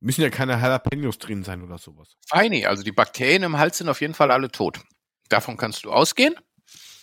[0.00, 2.16] Müssen ja keine Jalapenos drin sein oder sowas.
[2.26, 4.80] Feini, also die Bakterien im Hals sind auf jeden Fall alle tot.
[5.28, 6.34] Davon kannst du ausgehen.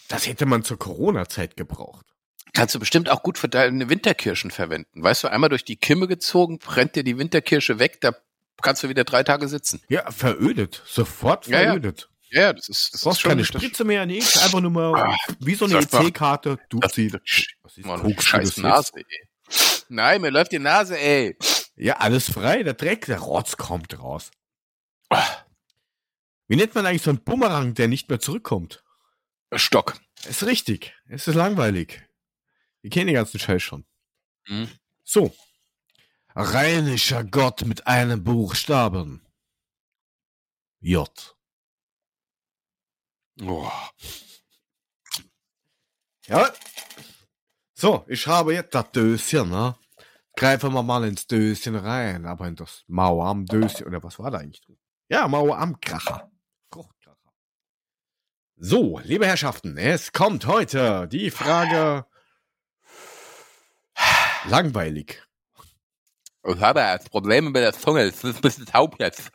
[0.08, 2.06] Das hätte man zur Corona-Zeit gebraucht.
[2.54, 5.04] Kannst du bestimmt auch gut für deine Winterkirschen verwenden.
[5.04, 8.16] Weißt du, einmal durch die Kimme gezogen, brennt dir die Winterkirsche weg, da
[8.62, 9.82] kannst du wieder drei Tage sitzen.
[9.90, 10.82] Ja, verödet.
[10.86, 11.80] Sofort Ja, ja.
[12.30, 14.38] Ja, ja, das ist, das Du ist schon keine Spritze mehr, nichts.
[14.44, 15.80] Einfach nur mal Ah, wie so eine.
[15.80, 16.58] EC-Karte.
[16.70, 16.98] Du ist
[17.86, 19.30] Mann, Koks, scheiß Nase, ey.
[19.90, 21.38] Nein, mir läuft die Nase, ey.
[21.76, 22.64] Ja, alles frei.
[22.64, 24.32] Der Dreck, der Rotz kommt raus.
[25.10, 25.26] Ah,
[26.48, 28.84] Wie nennt man eigentlich so einen Bumerang, der nicht mehr zurückkommt?
[29.56, 29.98] Stock.
[30.28, 30.94] Ist richtig.
[31.08, 32.02] Es ist langweilig.
[32.82, 33.86] Wir kennen den ganzen Scheiß schon.
[34.48, 34.70] Hm.
[35.04, 35.34] So.
[36.36, 39.26] Rheinischer Gott mit einem Buchstaben.
[40.80, 41.37] J.
[43.42, 43.72] Oh.
[46.28, 46.52] Ja.
[47.74, 49.76] So, ich habe jetzt das Döschen, ne?
[50.36, 54.32] Greifen wir mal ins Döschen rein, aber in das Mauer am Döschen, oder was war
[54.32, 54.78] da eigentlich drin?
[55.10, 56.30] Ja, Mauer am Kracher.
[56.72, 57.18] Fruchtkracher.
[58.58, 62.06] So, liebe Herrschaften, es kommt heute die Frage
[64.46, 65.22] Langweilig.
[66.46, 68.02] Ich habe jetzt Probleme mit der Zunge.
[68.04, 69.30] Es ist ein bisschen taub jetzt.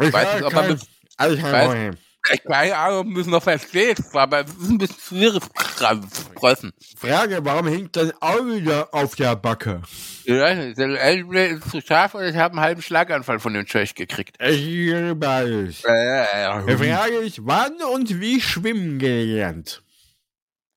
[0.00, 0.80] Ich weiß nicht, ob man
[1.16, 2.13] also ich weiß- Ich
[2.46, 6.72] keine Ahnung, es noch versteht, aber es ist ein bisschen schwierig zu sprechen.
[6.96, 9.82] Frage, warum hängt dein Auge da auf der Backe?
[10.24, 13.94] Ja, entweder ist es zu scharf oder ich habe einen halben Schlaganfall von dem Zeug
[13.94, 14.36] gekriegt.
[14.40, 15.82] Ich liebe beides.
[15.82, 19.82] Da frage ich, wann und wie schwimmen gelernt?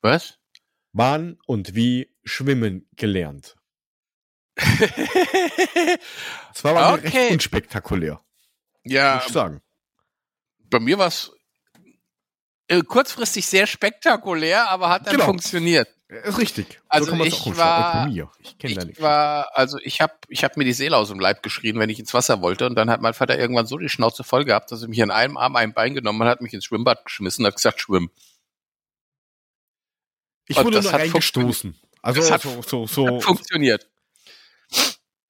[0.02, 0.38] Was?
[0.94, 3.56] Wann und wie schwimmen gelernt?
[6.54, 7.18] Das war aber Okay.
[7.18, 8.20] recht unspektakulär,
[8.84, 9.62] ja, muss ich sagen.
[10.70, 11.32] bei mir war es
[12.68, 15.26] äh, kurzfristig sehr spektakulär, aber hat dann Genau.
[15.26, 15.88] funktioniert.
[16.10, 16.80] Ist richtig.
[16.88, 18.08] Also man's ich war-.
[18.08, 18.24] Ich
[18.58, 19.02] da Ich nichts.
[19.02, 22.00] war, also ich habe ich hab mir die Seele aus dem Leib geschrien, wenn ich
[22.00, 22.66] ins Wasser wollte.
[22.66, 25.12] Und dann hat mein Vater irgendwann so die Schnauze voll gehabt, dass er mich an
[25.12, 28.10] einem Arm ein Bein genommen hat, hat mich ins Schwimmbad geschmissen und hat gesagt, schwimm.
[30.48, 31.76] Ich und wurde nur reingestoßen.
[32.02, 33.08] Also Das hat- so, so, so.
[33.18, 33.88] Hat funktioniert.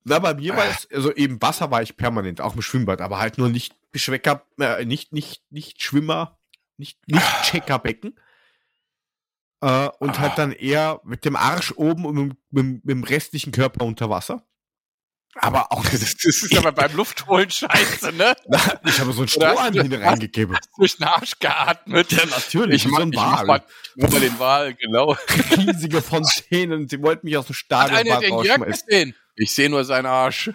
[0.04, 3.18] Na, bei mir war es, also eben Wasser war ich permanent, auch im Schwimmbad, aber
[3.20, 6.37] halt nur nicht Beschwecker, äh, nicht, nicht, nicht Schwimmer,
[6.78, 8.20] nicht, nicht Checkerbecken.
[9.62, 13.52] Äh, und halt dann eher mit dem Arsch oben und mit, mit, mit dem restlichen
[13.52, 14.44] Körper unter Wasser.
[15.40, 18.36] Aber auch, Das, das ist aber beim Luftholen scheiße, ne?
[18.86, 20.58] ich habe so einen hast Strohhalm du- hin reingegeben.
[20.78, 22.12] Durch den Arsch geatmet.
[22.12, 23.46] Ja, natürlich, Ich wie so mag ein ich mach Wal.
[23.46, 23.64] mal,
[23.96, 25.16] mach den Wal, genau.
[25.58, 28.88] Riesige Fontänen, sie wollten mich aus dem Hat Stadion einer den Jörg rausschmeißen.
[28.88, 29.16] gesehen?
[29.36, 30.52] Ich sehe nur seinen Arsch.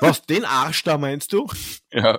[0.00, 1.50] Was, den Arsch da meinst du?
[1.90, 2.18] Ja.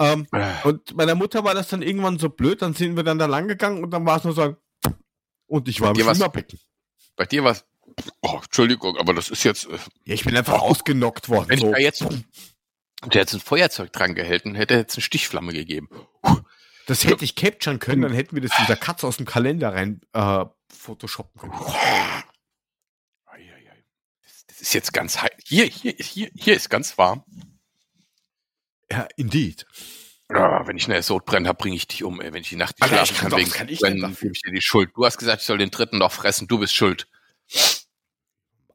[0.00, 0.26] Ähm,
[0.64, 3.48] Und meiner Mutter war das dann irgendwann so blöd, dann sind wir dann da lang
[3.48, 4.56] gegangen und dann war es nur so,
[5.46, 6.58] und ich war im Schwimmerbecken.
[7.16, 7.64] Bei dir was?
[8.20, 11.48] Oh, Entschuldigung, aber das ist jetzt, äh, Ja, ich bin einfach ausgenockt worden.
[11.48, 11.66] wenn So.
[11.68, 12.02] ich da jetzt,
[13.12, 15.88] der jetzt ein Feuerzeug dran gehalten hätte, hätte es eine Stichflamme gegeben.
[16.86, 20.00] Das hätte ich capturen können, dann hätten wir das dieser Katze aus dem Kalender rein
[20.12, 21.52] äh, photoshoppen können.
[24.22, 25.30] Das, das ist jetzt ganz heiß.
[25.44, 27.24] Hier, hier, hier, hier ist ganz warm.
[28.90, 29.66] Ja, indeed.
[30.30, 32.32] Ja, wenn ich eine Sodbrennen habe, bringe ich dich um, ey.
[32.32, 34.52] Wenn ich die Nacht nicht Alter, schlafen kann, wegen kann ich Brennen, gebe ich dir
[34.52, 34.90] die Schuld.
[34.94, 36.48] Du hast gesagt, ich soll den dritten noch fressen.
[36.48, 37.08] Du bist schuld.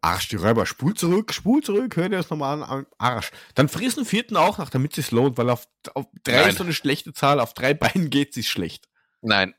[0.01, 3.31] Arsch, die Räuber, spul zurück, spul zurück, hör dir das nochmal an, Arsch.
[3.55, 6.49] Dann friss einen vierten auch noch, damit es lohnt, weil auf, auf drei Nein.
[6.49, 8.89] ist so eine schlechte Zahl, auf drei Beinen geht sie schlecht.
[9.21, 9.53] Nein.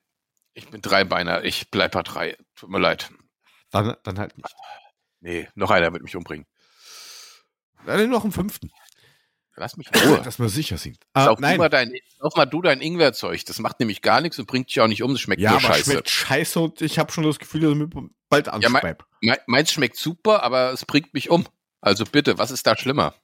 [0.53, 1.45] Ich bin Dreibeiner.
[1.45, 2.37] Ich bleib bei drei.
[2.55, 3.11] Tut mir leid.
[3.71, 4.55] Dann, dann halt nicht.
[5.21, 6.47] Nee, noch einer wird mich umbringen.
[7.87, 8.71] Dann noch einen fünften.
[9.57, 10.21] Lass mich in Ruhe.
[10.23, 10.99] Dass wir sicher sind.
[11.15, 13.45] Äh, Sauf, nein, mal dein, sauf mal du dein Ingwerzeug.
[13.45, 15.13] Das macht nämlich gar nichts und bringt dich auch nicht um.
[15.13, 15.93] Das schmeckt ja, nur scheiße.
[15.93, 17.89] schmeckt scheiße und ich habe schon das Gefühl, dass ich mir
[18.29, 18.97] bald Ja, mein-
[19.47, 21.47] Meins schmeckt super, aber es bringt mich um.
[21.81, 23.15] Also bitte, was ist da schlimmer?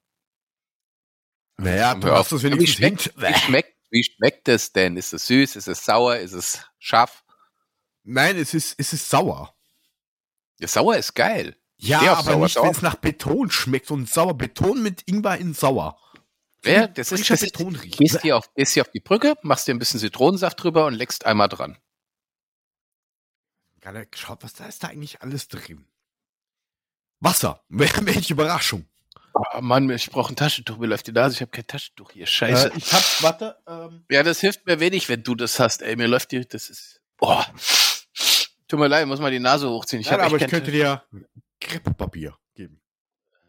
[1.57, 2.39] naja, du hast auf.
[2.39, 4.97] es Wie wenigstens schmeckt, wie, schmeckt, wie schmeckt es denn?
[4.97, 5.57] Ist es süß?
[5.57, 6.17] Ist es sauer?
[6.17, 7.25] Ist es scharf?
[8.03, 9.55] Nein, es ist, es ist sauer.
[10.59, 11.57] Ja, sauer ist geil.
[11.77, 14.37] Ja, aber sauer, nicht, wenn es nach Beton schmeckt und sauer.
[14.37, 15.99] Beton mit Ingwer in sauer.
[16.65, 17.57] Ja, das ist, das ist,
[17.97, 20.95] gehst hier auf, gehst hier auf die Brücke, machst dir ein bisschen Zitronensaft drüber und
[20.95, 21.79] leckst einmal dran.
[23.81, 25.87] Gerade geschaut, was da ist da eigentlich alles drin?
[27.21, 27.65] Wasser.
[27.69, 28.87] Welche Überraschung.
[29.33, 30.77] Oh Mann, ich brauche ein Taschentuch.
[30.79, 31.35] Mir läuft die Nase.
[31.35, 32.27] Ich habe kein Taschentuch hier.
[32.27, 32.73] Scheiße.
[32.73, 35.83] Äh, ich hab, warte, ähm, Ja, das hilft mir wenig, wenn du das hast.
[35.83, 37.43] Ey, mir läuft die, das ist, oh.
[38.69, 40.01] Tut mir leid, ich muss mal die Nase hochziehen.
[40.01, 41.05] Ich habe aber ich könnte dir
[41.61, 42.81] Krepppapier geben.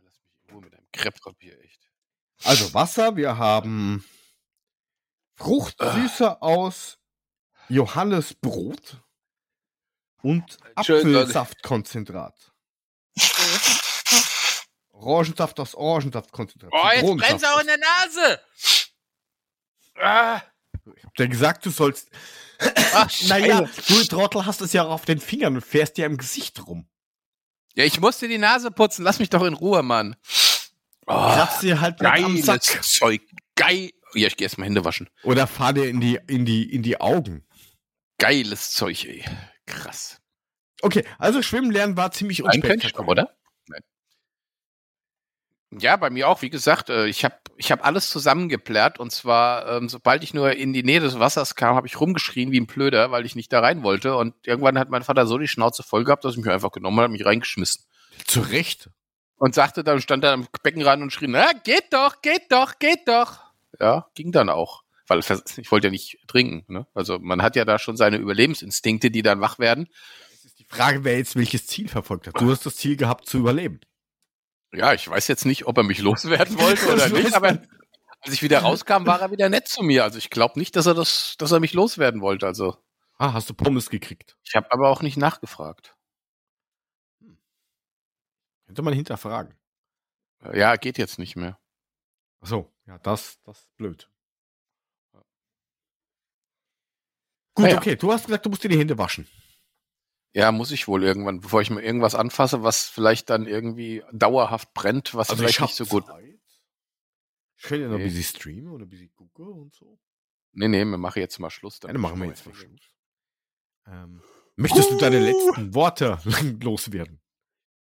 [0.03, 1.70] Lass mich in Ruhe mit deinem Krepppapier, echt.
[2.43, 4.03] Also Wasser, wir haben
[5.35, 6.97] Fruchtsüße aus
[7.69, 8.97] Johannesbrot
[10.21, 10.57] und.
[10.75, 12.35] Apfelsaftkonzentrat.
[14.91, 16.71] Orangensaft aus Orangensaftkonzentrat.
[16.73, 18.39] Oh, jetzt brennt's auch in der Nase!
[19.99, 20.41] Ah,
[20.95, 22.09] Ich hab dir gesagt, du sollst.
[22.93, 23.81] ach, Naja, Scheiße.
[23.93, 26.87] du Trottel hast es ja auch auf den Fingern und fährst dir im Gesicht rum.
[27.73, 29.03] Ja, ich musste die Nase putzen.
[29.03, 30.15] Lass mich doch in Ruhe, Mann.
[31.07, 32.83] Oh, Kratz dir halt nicht am geiles Sack.
[32.83, 33.21] Zeug.
[33.55, 33.91] Geil.
[34.13, 35.09] Ja, ich geh erst mal Hände waschen.
[35.23, 37.45] Oder fahr dir in die, in die, in die Augen.
[38.17, 39.25] Geiles Zeug, ey.
[39.65, 40.19] Krass.
[40.81, 43.07] Okay, also Schwimmen lernen war ziemlich unspektakulär.
[43.07, 43.37] oder?
[43.67, 43.81] Nein.
[45.79, 46.41] Ja, bei mir auch.
[46.41, 50.51] Wie gesagt, äh, ich habe ich hab alles zusammengeplärt und zwar, ähm, sobald ich nur
[50.53, 53.53] in die Nähe des Wassers kam, habe ich rumgeschrien wie ein Blöder, weil ich nicht
[53.53, 54.15] da rein wollte.
[54.17, 56.97] Und irgendwann hat mein Vater so die Schnauze voll gehabt, dass ich mich einfach genommen
[56.97, 57.85] habe und mich reingeschmissen.
[58.25, 58.89] Zu Recht.
[59.41, 63.07] Und sagte dann, stand da am Beckenrand und schrie, na, geht doch, geht doch, geht
[63.07, 63.39] doch.
[63.79, 64.83] Ja, ging dann auch.
[65.07, 66.63] Weil ich wollte ja nicht trinken.
[66.71, 66.85] Ne?
[66.93, 69.89] Also man hat ja da schon seine Überlebensinstinkte, die dann wach werden.
[70.31, 72.39] Es ist die Frage, wer jetzt welches Ziel verfolgt hat.
[72.39, 73.79] Du hast das Ziel gehabt, zu überleben.
[74.73, 77.47] Ja, ich weiß jetzt nicht, ob er mich loswerden wollte oder nicht, aber
[78.19, 80.03] als ich wieder rauskam, war er wieder nett zu mir.
[80.03, 82.45] Also ich glaube nicht, dass er das, dass er mich loswerden wollte.
[82.45, 82.77] Also
[83.17, 84.37] Ah, hast du Pommes gekriegt?
[84.43, 85.95] ich habe aber auch nicht nachgefragt.
[88.71, 89.53] Könnte man hinterfragen.
[90.53, 91.59] Ja, geht jetzt nicht mehr.
[92.39, 94.09] Ach so, ja, das, das ist blöd.
[97.53, 97.77] Gut, ja.
[97.77, 99.27] okay, du hast gesagt, du musst dir die Hände waschen.
[100.33, 104.73] Ja, muss ich wohl irgendwann, bevor ich mir irgendwas anfasse, was vielleicht dann irgendwie dauerhaft
[104.73, 106.05] brennt, was vielleicht hab nicht so gut.
[106.05, 106.39] Zeit.
[107.57, 108.05] Ich könnte ja noch Nee.
[108.05, 109.99] ein bisschen streamen oder ein bisschen gucken und so.
[110.53, 111.79] Nee, nee, wir machen jetzt mal Schluss.
[111.83, 112.81] Ja, dann machen wir jetzt mal Schluss.
[113.85, 114.21] Ähm,
[114.55, 116.19] möchtest du deine letzten Worte
[116.63, 117.20] loswerden?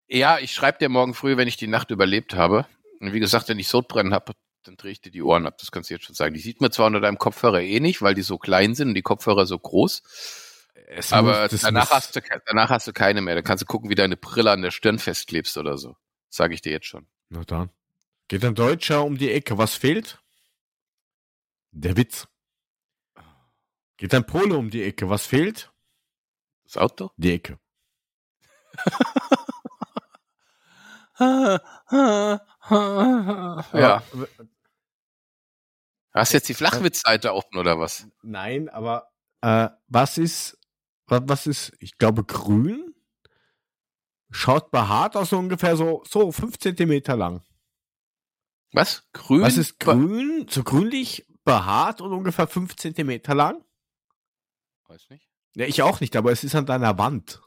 [0.09, 2.65] Ja, ich schreibe dir morgen früh, wenn ich die Nacht überlebt habe.
[2.99, 4.33] Und wie gesagt, wenn ich Sodbrennen habe,
[4.63, 5.57] dann drehe ich dir die Ohren ab.
[5.59, 6.33] Das kannst du jetzt schon sagen.
[6.33, 8.95] Die sieht man zwar unter deinem Kopfhörer eh nicht, weil die so klein sind und
[8.95, 10.01] die Kopfhörer so groß.
[10.87, 13.35] Es Aber muss- danach, hast du, danach hast du keine mehr.
[13.35, 15.95] Dann kannst du gucken, wie deine Brille an der Stirn festklebst oder so.
[16.29, 17.07] Sage ich dir jetzt schon.
[17.29, 17.69] Na dann.
[18.27, 19.57] Geht ein Deutscher um die Ecke.
[19.57, 20.19] Was fehlt?
[21.71, 22.27] Der Witz.
[23.97, 25.09] Geht ein Pole um die Ecke.
[25.09, 25.71] Was fehlt?
[26.63, 27.11] Das Auto?
[27.17, 27.59] Die Ecke.
[31.19, 31.61] Ja.
[36.13, 38.07] Hast jetzt die Flachwitzseite offen oder was?
[38.21, 39.11] Nein, aber
[39.41, 40.57] äh, was ist,
[41.07, 42.93] was, was ist, ich glaube, grün?
[44.31, 47.43] Schaut behaart aus, so ungefähr so, so fünf Zentimeter lang.
[48.73, 49.07] Was?
[49.13, 49.41] Grün?
[49.41, 50.47] Was ist grün?
[50.49, 53.63] So grünlich, behaart und ungefähr fünf Zentimeter lang?
[54.87, 55.27] Weiß nicht.
[55.55, 57.41] Ja, ich auch nicht, aber es ist an deiner Wand.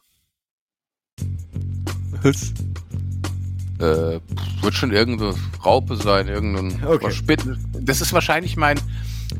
[3.82, 4.20] Äh,
[4.62, 7.04] wird schon irgendeine Raupe sein, irgendein Okay.
[7.06, 8.78] was Spinn- Das ist wahrscheinlich mein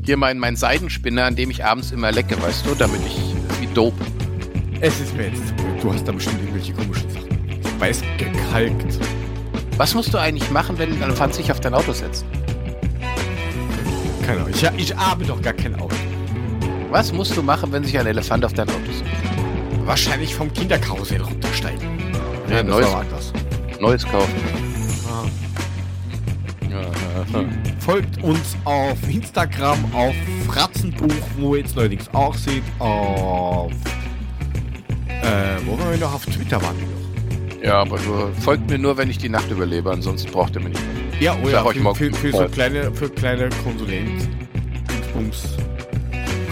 [0.03, 3.73] hier mein, mein Seidenspinner, an dem ich abends immer lecke, weißt du, damit ich wie
[3.73, 4.03] dope.
[4.81, 5.81] Es ist mir jetzt zu blöd.
[5.83, 7.79] Du hast da bestimmt irgendwelche komischen Sachen.
[7.79, 8.99] Weiß gekalkt.
[9.77, 12.25] Was musst du eigentlich machen, wenn ein Elefant sich auf dein Auto setzt?
[14.25, 14.49] Keine Ahnung.
[14.53, 15.95] Ich, ich habe doch gar kein Auto.
[16.89, 19.03] Was musst du machen, wenn sich ein Elefant auf dein Auto setzt?
[19.85, 21.81] Wahrscheinlich vom Kinderkarussell runtersteigen.
[22.49, 23.33] Ja, das neues, war anders.
[23.83, 24.33] Neues kaufen.
[25.07, 25.25] Ah.
[26.69, 27.45] Ja, ja, ja.
[27.79, 30.15] Folgt uns auf Instagram, auf
[30.47, 33.71] Fratzenbuch, wo ihr jetzt neuerdings auch seht, auf.
[35.07, 36.13] Äh, wo waren wir noch?
[36.15, 37.63] Auf Twitter waren wir noch.
[37.63, 37.97] ja, aber
[38.41, 41.03] folgt mir nur, wenn ich die Nacht überlebe, ansonsten braucht ihr mir nicht mehr.
[41.19, 44.27] Ja, oh ja, für, mal- für, für so kleine, für kleine Konsulent,
[44.89, 45.57] Dingsbums,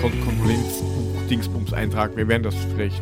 [0.02, 0.84] Kon Konsulenz,
[1.30, 2.16] Dingsbums Eintrag.
[2.16, 3.02] Wir werden das vielleicht.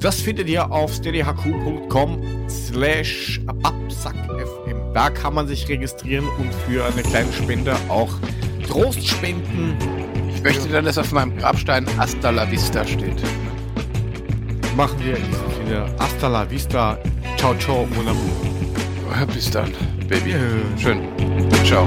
[0.00, 4.94] Das findet ihr auf steadyhq.com slash babsackfm.
[4.94, 8.12] Da kann man sich registrieren und für eine kleine Spende auch
[8.66, 9.76] Trost spenden.
[10.34, 13.22] Ich möchte dann, dass auf meinem Grabstein Hasta la Vista steht.
[14.76, 15.16] Machen wir
[15.68, 15.86] Sinne.
[15.98, 16.98] Hasta la vista.
[17.36, 19.26] Ciao, ciao, mon amour.
[19.34, 19.72] Bis dann,
[20.08, 20.34] Baby.
[20.76, 21.00] Schön.
[21.64, 21.86] Ciao.